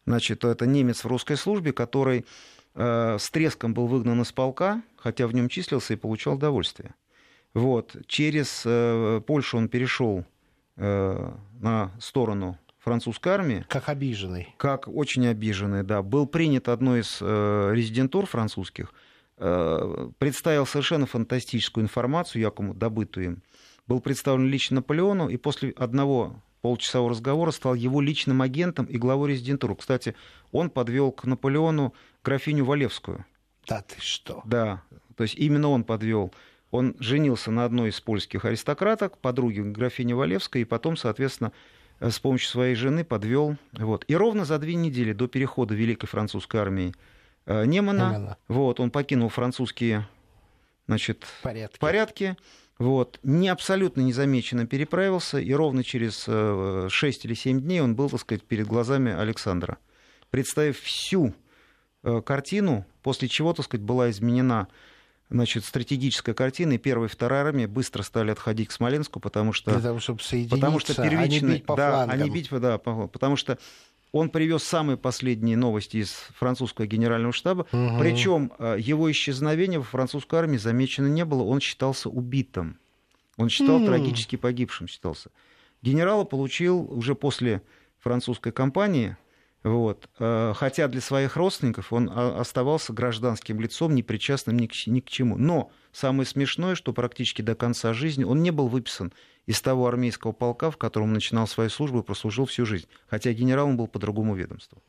[0.06, 2.24] Значит, это немец в русской службе, который
[2.74, 6.94] э, с треском был выгнан из полка, хотя в нем числился и получал удовольствие.
[7.54, 7.96] Вот.
[8.06, 10.24] Через э, Польшу он перешел
[10.76, 13.66] э, на сторону французской армии.
[13.68, 14.54] Как обиженный.
[14.58, 16.02] Как очень обиженный, да.
[16.02, 18.94] Был принят одной из э, резидентур французских,
[19.38, 23.42] э, представил совершенно фантастическую информацию, якобы добытую им.
[23.88, 29.32] Был представлен лично Наполеону, и после одного полчасового разговора стал его личным агентом и главой
[29.32, 29.74] резидентуры.
[29.74, 30.14] Кстати,
[30.52, 33.26] он подвел к Наполеону графиню Валевскую.
[33.66, 34.42] Да ты что?
[34.44, 34.82] Да,
[35.16, 36.32] то есть именно он подвел.
[36.70, 41.52] Он женился на одной из польских аристократок, подруге графини Валевской, и потом, соответственно,
[42.00, 43.56] с помощью своей жены подвел.
[43.72, 44.04] Вот.
[44.08, 46.94] И ровно за две недели до перехода Великой французской армии
[47.46, 48.36] э, Немана, Немана.
[48.48, 50.08] Вот, он покинул французские
[50.86, 51.78] значит, порядки.
[51.78, 52.36] порядки
[52.78, 58.10] вот, не абсолютно незамеченно переправился, и ровно через 6 э, или 7 дней он был,
[58.10, 59.78] так сказать, перед глазами Александра.
[60.30, 61.34] Представив всю
[62.24, 64.68] картину, после чего, так сказать, была изменена
[65.30, 69.72] значит, стратегическая картина, и первая и вторая армия быстро стали отходить к Смоленску, потому что...
[69.72, 72.10] Для того, чтобы соединиться, потому что первичный, а не бить по да, флангам.
[72.10, 73.58] А не бить, да, потому что
[74.12, 77.66] он привез самые последние новости из французского генерального штаба.
[77.72, 77.98] Угу.
[77.98, 81.42] Причем э, его исчезновение во французской армии замечено не было.
[81.42, 82.78] Он считался убитым.
[83.36, 83.86] Он считал угу.
[83.86, 85.30] трагически погибшим, считался.
[85.82, 87.62] Генерала получил уже после
[87.98, 89.16] французской кампании
[89.62, 90.08] Вот.
[90.18, 95.36] Э, хотя для своих родственников он оставался гражданским лицом, непричастным ни к, ни к чему.
[95.36, 99.12] Но самое смешное, что практически до конца жизни он не был выписан
[99.46, 102.86] из того армейского полка, в котором начинал свою службу и прослужил всю жизнь.
[103.08, 104.82] Хотя генералом был по другому ведомству.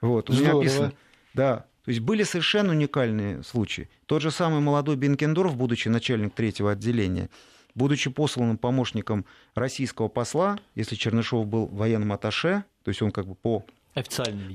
[0.00, 0.30] Вот.
[0.30, 0.92] У меня описано,
[1.34, 3.88] да, то есть были совершенно уникальные случаи.
[4.06, 7.30] Тот же самый молодой Бенкендорф, будучи начальник третьего отделения,
[7.76, 13.36] будучи посланным помощником российского посла, если Чернышов был военным атташе, то есть он как бы
[13.36, 13.64] по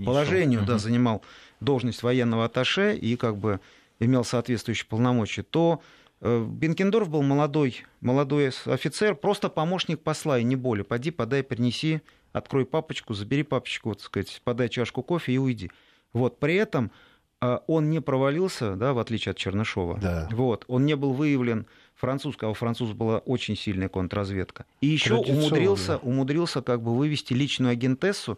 [0.06, 1.24] положению да, занимал
[1.62, 3.62] должность военного атташе и как бы
[4.00, 5.82] имел соответствующие полномочия, то
[6.20, 10.84] э, Бенкендорф был молодой, молодой офицер, просто помощник посла и не более.
[10.84, 12.02] Поди, подай, принеси,
[12.34, 15.72] открой папочку, забери папочку, так сказать, подай чашку кофе и уйди.
[16.14, 16.92] Вот, при этом
[17.40, 20.00] а, он не провалился, да, в отличие от Чернышова.
[20.00, 20.28] Да.
[20.32, 21.68] Вот, он не был выявлен
[22.02, 24.66] французской, а у французов была очень сильная контрразведка.
[24.82, 28.38] И еще умудрился, умудрился как бы вывести личную агентессу,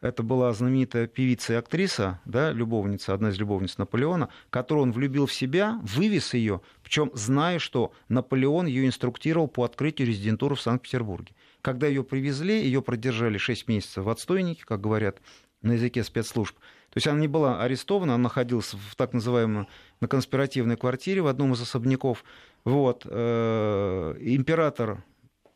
[0.00, 5.26] это была знаменитая певица и актриса, да, любовница, одна из любовниц Наполеона, которую он влюбил
[5.26, 11.34] в себя, вывез ее, причем зная, что Наполеон ее инструктировал по открытию резидентуры в Санкт-Петербурге.
[11.60, 15.20] Когда ее привезли, ее продержали 6 месяцев в отстойнике, как говорят
[15.62, 16.56] на языке спецслужб.
[16.56, 19.66] То есть она не была арестована, она находилась в так называемой
[20.00, 22.24] на конспиративной квартире в одном из особняков.
[22.64, 23.06] Вот.
[23.08, 25.04] Э, император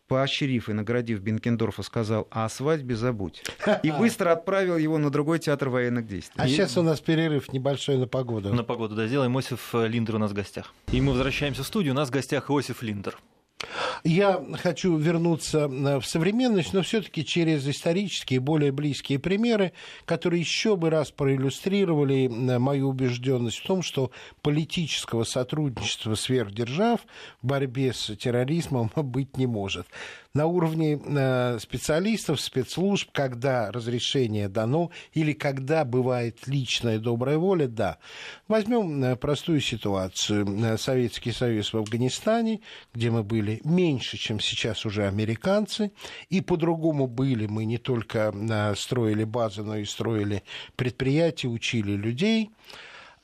[0.09, 3.43] поощрив и наградив Бенкендорфа, сказал, а о свадьбе забудь.
[3.83, 6.35] И быстро отправил его на другой театр военных действий.
[6.37, 8.55] А сейчас у нас перерыв небольшой на погоду.
[8.55, 9.37] На погоду, да, сделаем.
[9.37, 10.73] Иосиф Линдер у нас в гостях.
[10.93, 11.93] И мы возвращаемся в студию.
[11.93, 13.19] У нас в гостях Иосиф Линдер.
[14.05, 19.73] Я хочу вернуться э, в современность, но все-таки через исторические, более близкие примеры,
[20.05, 24.11] которые еще бы раз проиллюстрировали мою убежденность в том, что
[24.43, 27.01] политического сотрудничества сверхдержав
[27.43, 29.87] в борьбе с терроризмом быть не может
[30.37, 37.97] на уровне э, специалистов, спецслужб, когда разрешение дано или когда бывает личная добрая воля, да.
[38.47, 40.47] Возьмем э, простую ситуацию.
[40.47, 42.61] Э, Советский Союз в Афганистане,
[42.93, 45.91] где мы были меньше, чем сейчас уже американцы,
[46.29, 47.47] и по-другому были.
[47.47, 48.35] Мы не только
[48.77, 50.43] строили базы, но и строили
[50.77, 52.51] предприятия, учили людей.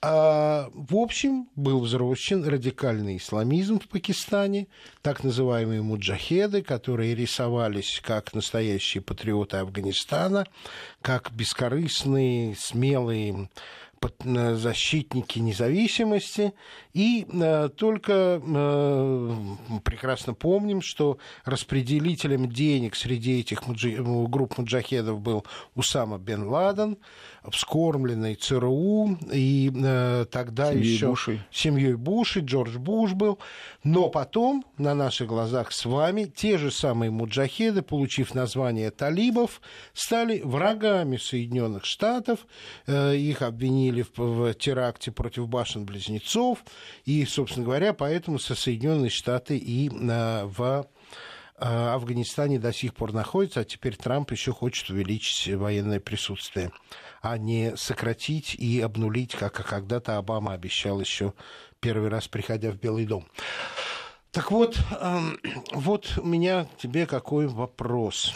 [0.04, 4.66] А, в общем, был взросшен радикальный исламизм в Пакистане,
[5.00, 10.44] так называемые муджахеды, которые рисовались как настоящие патриоты Афганистана,
[11.02, 13.48] как бескорыстные, смелые
[14.28, 16.52] защитники независимости.
[16.92, 19.36] И э, только э,
[19.84, 26.98] прекрасно помним, что распределителем денег среди этих муджи, групп муджахедов был Усама бен Ладен,
[27.50, 31.44] вскормленный ЦРУ, и э, тогда семьей еще Буши.
[31.50, 33.38] семьей Буши, Джордж Буш был.
[33.82, 39.60] Но потом на наших глазах с вами те же самые муджахеды, получив название талибов,
[39.92, 42.46] стали врагами Соединенных Штатов.
[42.86, 46.58] Э, их обвинили в, в теракте против башен-близнецов.
[47.04, 50.86] И, собственно говоря, поэтому со Соединенные Штаты и э, в
[51.58, 56.70] э, Афганистане до сих пор находится, а теперь Трамп еще хочет увеличить военное присутствие
[57.22, 61.34] а не сократить и обнулить, как когда-то Обама обещал еще
[61.80, 63.26] первый раз, приходя в Белый дом.
[64.32, 65.38] Так вот, эм,
[65.72, 68.34] вот у меня тебе какой вопрос.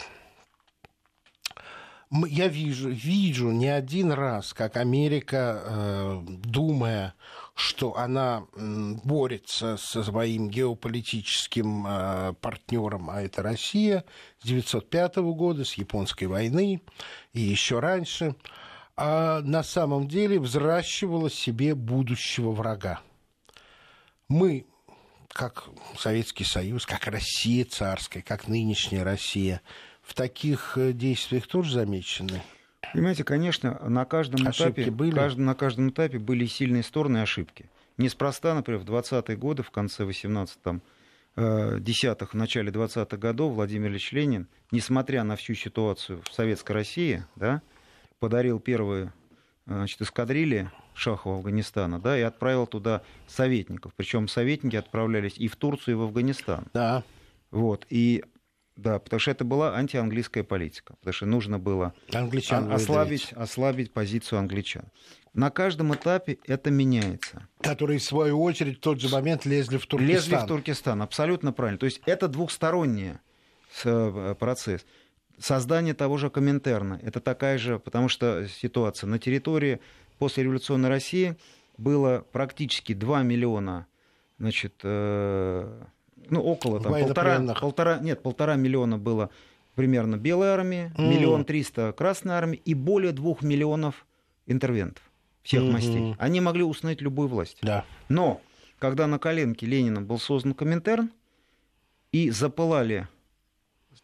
[2.11, 7.15] Я вижу, вижу не один раз, как Америка, э, думая,
[7.55, 14.05] что она борется со своим геополитическим э, партнером, а это Россия,
[14.39, 16.81] с 1905 года, с японской войны
[17.33, 18.35] и еще раньше,
[18.97, 22.99] а на самом деле взращивала себе будущего врага.
[24.27, 24.65] Мы,
[25.29, 25.65] как
[25.97, 29.61] Советский Союз, как Россия царская, как нынешняя Россия,
[30.01, 32.41] в таких э, действиях тоже замечены?
[32.93, 35.13] Понимаете, конечно, на каждом, этапе, были?
[35.13, 37.69] Кажд, на каждом этапе были сильные стороны и ошибки.
[37.97, 40.79] Неспроста, например, в 20-е годы, в конце 18-х,
[41.35, 46.71] э, десятых, в начале 20-х годов Владимир Ильич Ленин, несмотря на всю ситуацию в Советской
[46.71, 47.61] России, да,
[48.19, 49.13] подарил первые
[49.65, 53.93] значит, эскадрильи Шаху Афганистана, да, и отправил туда советников.
[53.95, 56.67] Причем советники отправлялись и в Турцию, и в Афганистан.
[56.73, 57.03] Да.
[57.51, 57.85] Вот.
[57.89, 58.23] И
[58.77, 64.39] да, потому что это была антианглийская политика, потому что нужно было Англичан ослабить, ослабить позицию
[64.39, 64.85] англичан.
[65.33, 67.47] На каждом этапе это меняется.
[67.61, 70.15] Которые, в свою очередь, в тот же момент лезли в Туркестан.
[70.15, 71.79] Лезли в Туркестан, абсолютно правильно.
[71.79, 73.13] То есть это двухсторонний
[73.83, 74.85] э, процесс
[75.39, 76.99] создание того же Коминтерна.
[77.03, 79.79] Это такая же, потому что ситуация на территории
[80.19, 81.35] послереволюционной России
[81.77, 83.85] было практически 2 миллиона,
[84.39, 85.83] значит, э,
[86.29, 89.29] ну, около там, полтора, полтора, нет, полтора миллиона было
[89.75, 91.09] примерно белой армии, Мгм.
[91.09, 94.07] миллион триста красной армии и более двух миллионов
[94.47, 95.03] интервентов
[95.43, 95.71] всех Мгм.
[95.73, 96.15] мастей.
[96.17, 97.59] Они могли установить любую власть.
[97.61, 97.85] Да.
[98.09, 98.41] Но
[98.79, 101.11] когда на коленке Ленина был создан Коминтерн
[102.11, 103.07] и запылали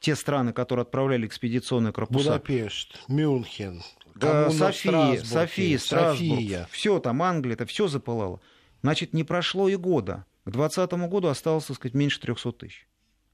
[0.03, 3.81] те страны, которые отправляли экспедиционные корпуса, Будапешт, Мюнхен,
[4.19, 6.67] коммуна София, Страсбурге, София, Страсбург, София.
[6.71, 8.41] все там, Англия, это все запылало.
[8.81, 10.25] Значит, не прошло и года.
[10.43, 12.85] К 2020 году осталось, так сказать, меньше 300 тысяч.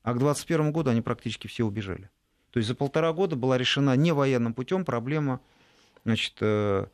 [0.03, 2.11] А к 2021 году они практически все убежали.
[2.51, 5.41] То есть за полтора года была решена не военным путем проблема
[6.05, 6.86] значит, э,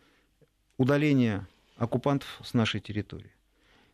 [0.77, 3.33] удаления оккупантов с нашей территории.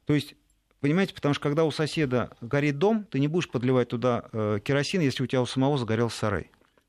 [0.06, 0.36] То есть,
[0.82, 5.02] понимаете, потому что когда у соседа горит дом, ты не будешь подливать туда э, керосин,
[5.02, 6.44] если у тебя у самого загорелся сарай.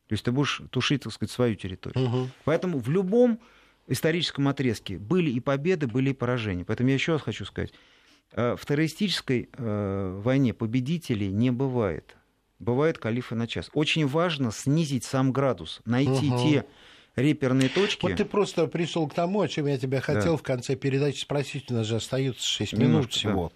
[0.09, 2.09] То есть ты будешь тушить, так сказать, свою территорию.
[2.09, 2.31] Мгм.
[2.45, 3.39] Поэтому в любом
[3.87, 6.65] историческом отрезке были и победы, были и поражения.
[6.65, 7.73] Поэтому я еще раз хочу сказать,
[8.33, 12.17] э, в террористической э, войне победителей не бывает.
[12.59, 13.71] Бывают калифы на час.
[13.75, 16.39] Очень важно снизить сам градус, найти Мгм.
[16.39, 16.65] те
[17.17, 18.03] реперные точки.
[18.07, 20.37] Вот ты просто пришел к тому, о чем я тебя хотел Да.
[20.37, 21.71] в конце передачи спросить.
[21.71, 23.53] У нас же остается 6 Немножко, минут всего.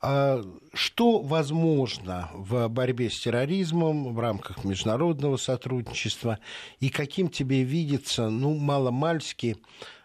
[0.00, 0.42] А
[0.74, 6.38] что возможно в борьбе с терроризмом в рамках международного сотрудничества?
[6.80, 9.56] И каким тебе видится, ну, маломальски,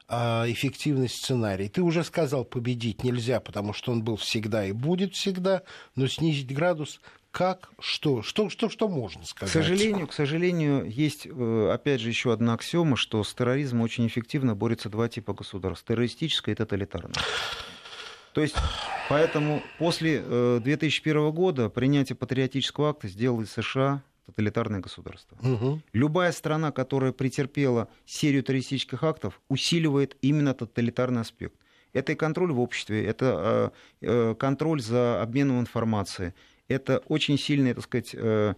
[0.08, 1.68] а, эффективный сценарий?
[1.70, 5.64] Ты уже сказал, победить нельзя, потому что он был всегда и будет всегда,
[5.96, 7.00] но снизить градус
[7.36, 9.52] как, что, что, что, что можно К сказать?
[9.52, 14.56] сожалению, к сожалению, есть, э, опять же, еще одна аксиома, что с терроризмом очень эффективно
[14.56, 15.86] борются два типа государств.
[15.86, 17.14] Террористическое и тоталитарное.
[18.32, 18.56] То есть,
[19.10, 25.38] поэтому после э, 2001 года принятие патриотического акта сделало из США тоталитарное государство.
[25.42, 25.84] Мгм.
[25.92, 31.60] Любая страна, которая претерпела серию террористических актов, усиливает именно тоталитарный аспект.
[31.92, 33.72] Это и контроль в обществе, это
[34.02, 36.34] э, э, контроль за обменом информацией,
[36.68, 38.54] это очень сильный, так сказать, э,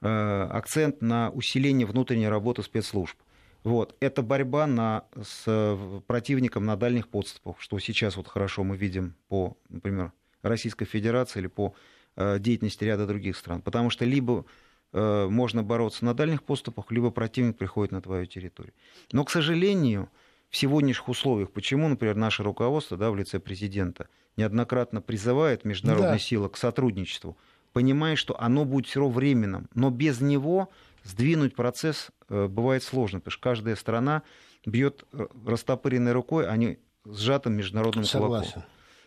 [0.00, 3.16] э, акцент на усиление внутренней работы спецслужб.
[3.64, 3.96] Вот.
[4.00, 9.14] Это борьба на, с э, противником на дальних подступах, что сейчас вот хорошо мы видим
[9.28, 11.74] по, например, Российской Федерации или по
[12.16, 13.62] э, деятельности ряда других стран.
[13.62, 14.44] Потому что либо
[14.92, 18.74] э, можно бороться на дальних подступах, либо противник приходит на твою территорию.
[19.12, 20.08] Но, к сожалению,
[20.50, 26.18] в сегодняшних условиях, почему, например, наше руководство да, в лице президента неоднократно призывает международные Да.
[26.18, 27.36] силы к сотрудничеству,
[27.72, 30.70] понимая, что оно будет все равно временным, но без него
[31.04, 34.22] сдвинуть процесс э, бывает сложно, потому что каждая страна
[34.66, 38.44] бьет э, растопыренной рукой, а не сжатым международным кулаком.
[38.44, 38.62] Согласен.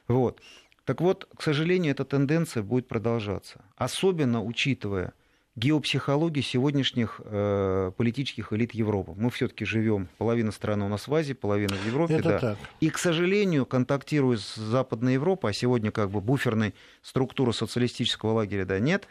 [0.07, 0.41] Вот.
[0.83, 3.63] Так вот, к сожалению, эта тенденция будет продолжаться.
[3.75, 5.13] Особенно учитывая
[5.55, 9.13] геопсихологию сегодняшних э, политических элит Европы.
[9.15, 12.15] Мы все-таки живем, половина страны у нас в Азии, половина в Европе.
[12.15, 12.39] Это да.
[12.39, 12.57] так.
[12.81, 18.65] И, к сожалению, контактируя с Западной Европой, а сегодня как бы буферной структуры социалистического лагеря
[18.65, 19.07] да, нет,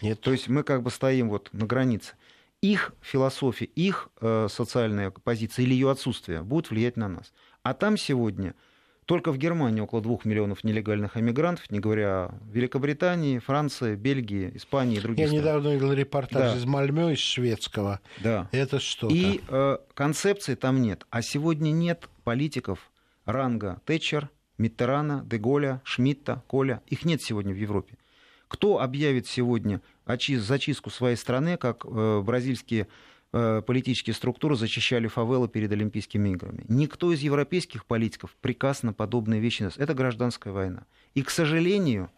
[0.00, 0.20] Нет.
[0.20, 2.14] то есть мы как бы стоим вот на границе.
[2.60, 7.32] Их философия, их э, социальная позиция или ее отсутствие будут влиять на нас.
[7.62, 8.54] А там сегодня
[9.08, 14.98] только в Германии около двух миллионов нелегальных эмигрантов, не говоря о Великобритании, Франции, Бельгии, Испании
[14.98, 15.44] и других Я странах.
[15.46, 16.56] недавно видел репортаж Да.
[16.58, 18.00] из Мальмё, из шведского.
[18.22, 18.50] Да.
[18.52, 19.14] Это что-то.
[19.14, 21.06] И э, концепции там нет.
[21.08, 22.90] А сегодня нет политиков
[23.24, 24.28] ранга Тэтчер,
[24.58, 26.82] Миттерана, Деголя, Шмидта, Коля.
[26.88, 27.96] Их нет сегодня в Европе.
[28.46, 32.88] Кто объявит сегодня зачистку своей страны, как э, бразильские
[33.30, 36.64] политические структуры зачищали фавелы перед Олимпийскими играми?
[36.68, 39.78] Никто из европейских политиков приказ на подобные вещи не даст.
[39.78, 40.84] Это гражданская война.
[41.14, 42.10] И, к сожалению,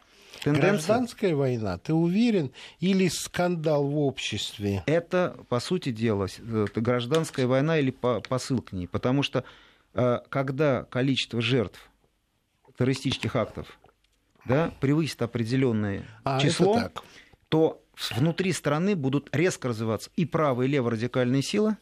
[0.45, 0.71] тенденция...
[0.71, 2.53] Гражданская война, ты уверен?
[2.79, 4.83] Или скандал в обществе?
[4.87, 8.87] Это, по сути дела, э, гражданская война или по- посыл к ней.
[8.87, 9.45] Потому что
[9.95, 11.91] э, когда количество жертв
[12.79, 13.79] террористических актов
[14.47, 16.81] да, превысит определенное А, число,
[17.49, 17.83] то
[18.17, 21.77] внутри страны будут резко развиваться и правые, и леворадикальные силы,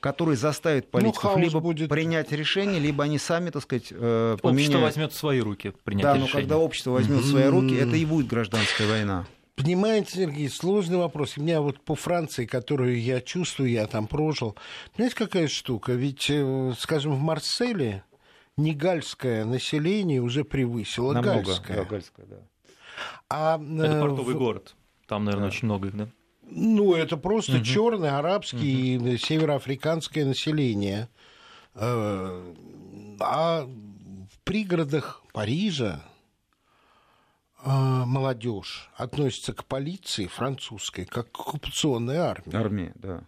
[0.00, 1.88] которые заставят политиков Ну, либо будет.
[1.88, 4.82] принять решение, либо они сами, так сказать, э, Общество поменяют.
[4.82, 6.42] возьмет в свои руки принятие Да, но решения.
[6.42, 9.26] когда общество возьмет в свои руки, это и будет гражданская война.
[9.54, 11.36] Понимаете, Сергей, сложный вопрос.
[11.36, 14.56] У меня вот по Франции, которую я чувствую, я там прожил.
[14.96, 15.92] Понимаете, какая штука?
[15.92, 18.02] Ведь, э, скажем, в Марселе
[18.56, 21.42] негальское население уже превысило Намного.
[21.42, 21.76] гальское.
[21.76, 22.36] Да, гальское, да.
[23.28, 24.74] А, Это э, портовый в- город.
[25.12, 26.08] Там, наверное, очень много их, да?
[26.48, 27.64] Ну, это просто Мгм.
[27.64, 31.10] черный, арабский и североафриканское население.
[31.74, 32.54] Э,
[33.20, 36.02] А в пригородах Парижа
[37.62, 42.56] э, молодежь относится к полиции французской как к оккупационной армии.
[42.56, 43.20] Армия, да.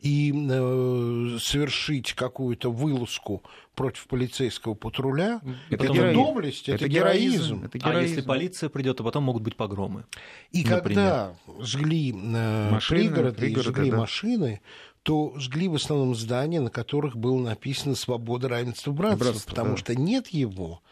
[0.00, 3.42] И э, совершить какую-то вылазку
[3.74, 6.22] против полицейского патруля, это, это героизм.
[6.22, 7.64] доблесть, это, это героизм.
[7.64, 7.98] Это героизм.
[7.98, 10.04] А если полиция придет, то потом могут быть погромы.
[10.52, 10.82] И например.
[10.82, 13.96] когда жгли э, машины, пригороды, пригороды, жгли да.
[13.98, 14.60] машины,
[15.02, 19.76] то жгли в основном здания, на которых было написано «Свобода, равенство, братство», братство потому да.
[19.76, 20.82] что нет его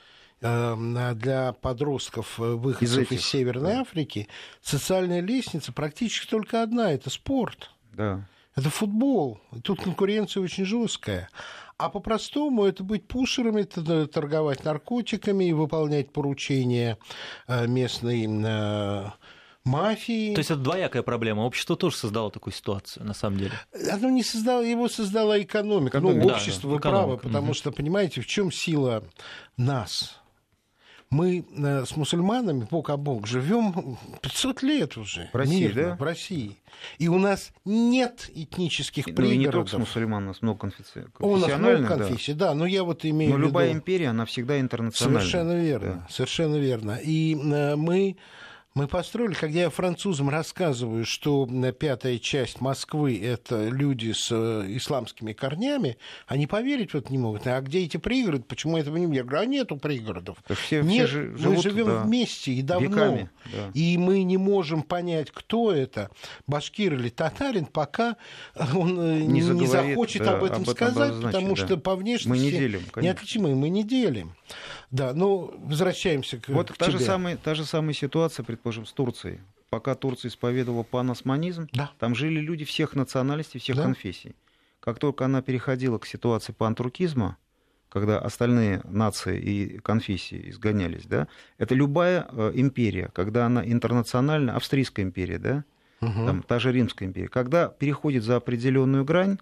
[0.41, 3.81] э, для подростков, э, выходцев из, этих, из Северной да.
[3.81, 4.29] Африки,
[4.63, 7.71] социальная лестница практически только одна– это спорт.
[7.93, 8.27] Да.
[8.59, 9.39] Это футбол.
[9.63, 11.29] Тут конкуренция очень жесткая.
[11.77, 16.99] А по-простому это быть пушерами, это торговать наркотиками и выполнять поручения
[17.47, 19.11] э, местной э,
[19.65, 20.35] мафии.
[20.35, 21.43] То есть это двоякая проблема.
[21.43, 23.53] Общество тоже создало такую ситуацию, на самом деле.
[23.93, 25.99] Оно не создало, его создала экономика.
[25.99, 27.55] экономика ну, общество, да, вы правы, потому угу.
[27.55, 29.05] что, понимаете, в чем сила
[29.57, 30.21] нас?
[31.11, 35.31] Мы э, с мусульманами бок о бок живем 500 лет уже.
[35.33, 35.97] В России, мирно, да?
[35.97, 36.57] В России.
[36.99, 39.35] И у нас нет этнических ну, пригородов.
[39.35, 41.05] И не только с мусульман, у нас много конфессий.
[41.19, 42.49] У нас много конфессий, да.
[42.49, 43.49] да, но я вот имею но в виду...
[43.49, 45.21] любая империя, она всегда интернациональная.
[45.21, 46.07] Совершенно верно, да.
[46.11, 46.99] совершенно верно.
[47.03, 48.17] И э, мы
[48.75, 51.49] мы построили, когда я французам рассказываю, что
[51.79, 55.97] пятая часть Москвы– это люди с э, исламскими корнями,
[56.27, 57.47] они поверить в это не могут.
[57.47, 58.45] А где эти пригороды?
[58.45, 60.39] Почему этого не Я говорю, а нету пригородов.
[60.49, 62.89] Все, Нет, все живут, мы живем да, вместе и давно.
[62.89, 63.71] Веками, да.
[63.75, 66.11] И мы не можем понять, кто это,
[66.47, 68.17] башкир или татарин, пока
[68.55, 71.67] он э, не, не захочет да, об этом об сказать, потому да.
[71.67, 74.35] что по внешности мы не делим, неотличимы, мы не делим.
[74.91, 76.99] Да, ну, возвращаемся к Вот к та, тебе.
[76.99, 79.41] Же самая, та же самая ситуация, предположим, с Турцией.
[79.71, 81.91] Пока Турция исповедовала паносманизм, да.
[81.99, 83.83] там жили люди всех национальностей, всех да.
[83.83, 84.35] конфессий.
[84.81, 87.37] Как только она переходила к ситуации пантуркизма,
[87.91, 91.29] когда остальные нации и конфессии изгонялись, да,
[91.59, 95.65] это любая э, империя, когда она интернациональная, австрийская империя, да,
[96.01, 96.27] угу.
[96.27, 99.39] там, та же Римская империя, когда переходит за определенную грань,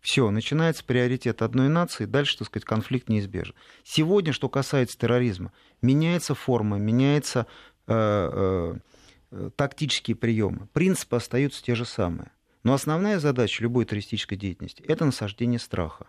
[0.00, 3.54] все, начинается приоритет одной нации, дальше, так сказать, конфликт неизбежен.
[3.84, 7.46] Сегодня, что касается терроризма, меняется форма, меняются
[7.86, 8.76] э,
[9.30, 10.68] э, тактические приемы.
[10.72, 12.30] Принципы остаются те же самые.
[12.62, 16.06] Но основная задача любой террористической деятельности– это насаждение страха.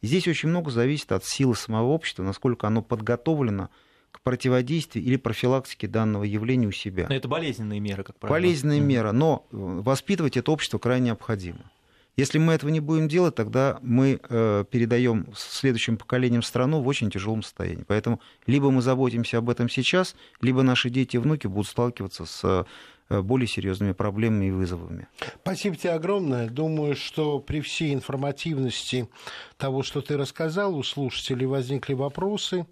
[0.00, 3.70] И здесь очень много зависит от силы самого общества, насколько оно подготовлено
[4.12, 7.06] к противодействию или профилактике данного явления у себя.
[7.08, 8.36] Но это болезненные меры, как правило.
[8.36, 8.84] Болезненные mm-hmm.
[8.84, 11.70] меры, но воспитывать это общество крайне необходимо.
[12.18, 17.12] Если мы этого не будем делать, тогда мы э, передаем следующим поколениям страну в очень
[17.12, 17.84] тяжелом состоянии.
[17.86, 22.66] Поэтому либо мы заботимся об этом сейчас, либо наши дети и внуки будут сталкиваться с
[23.08, 25.06] э, более серьезными проблемами и вызовами.
[25.42, 26.48] Спасибо тебе огромное.
[26.48, 29.08] Думаю, что при всей информативности
[29.56, 32.66] того, что ты рассказал, у слушателей возникли вопросы,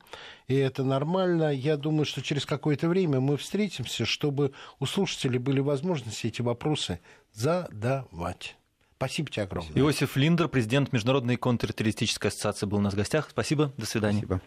[0.48, 1.54] и это нормально.
[1.54, 6.98] Я думаю, что через какое-то время мы встретимся, чтобы у слушателей были возможности эти вопросы
[7.32, 8.56] задавать.
[8.96, 9.72] Спасибо тебе огромное.
[9.74, 13.28] Иосиф Линдер, президент Международной контртеррористической ассоциации, был у нас в гостях.
[13.30, 14.18] Спасибо, до свидания.
[14.18, 14.40] Спасибо.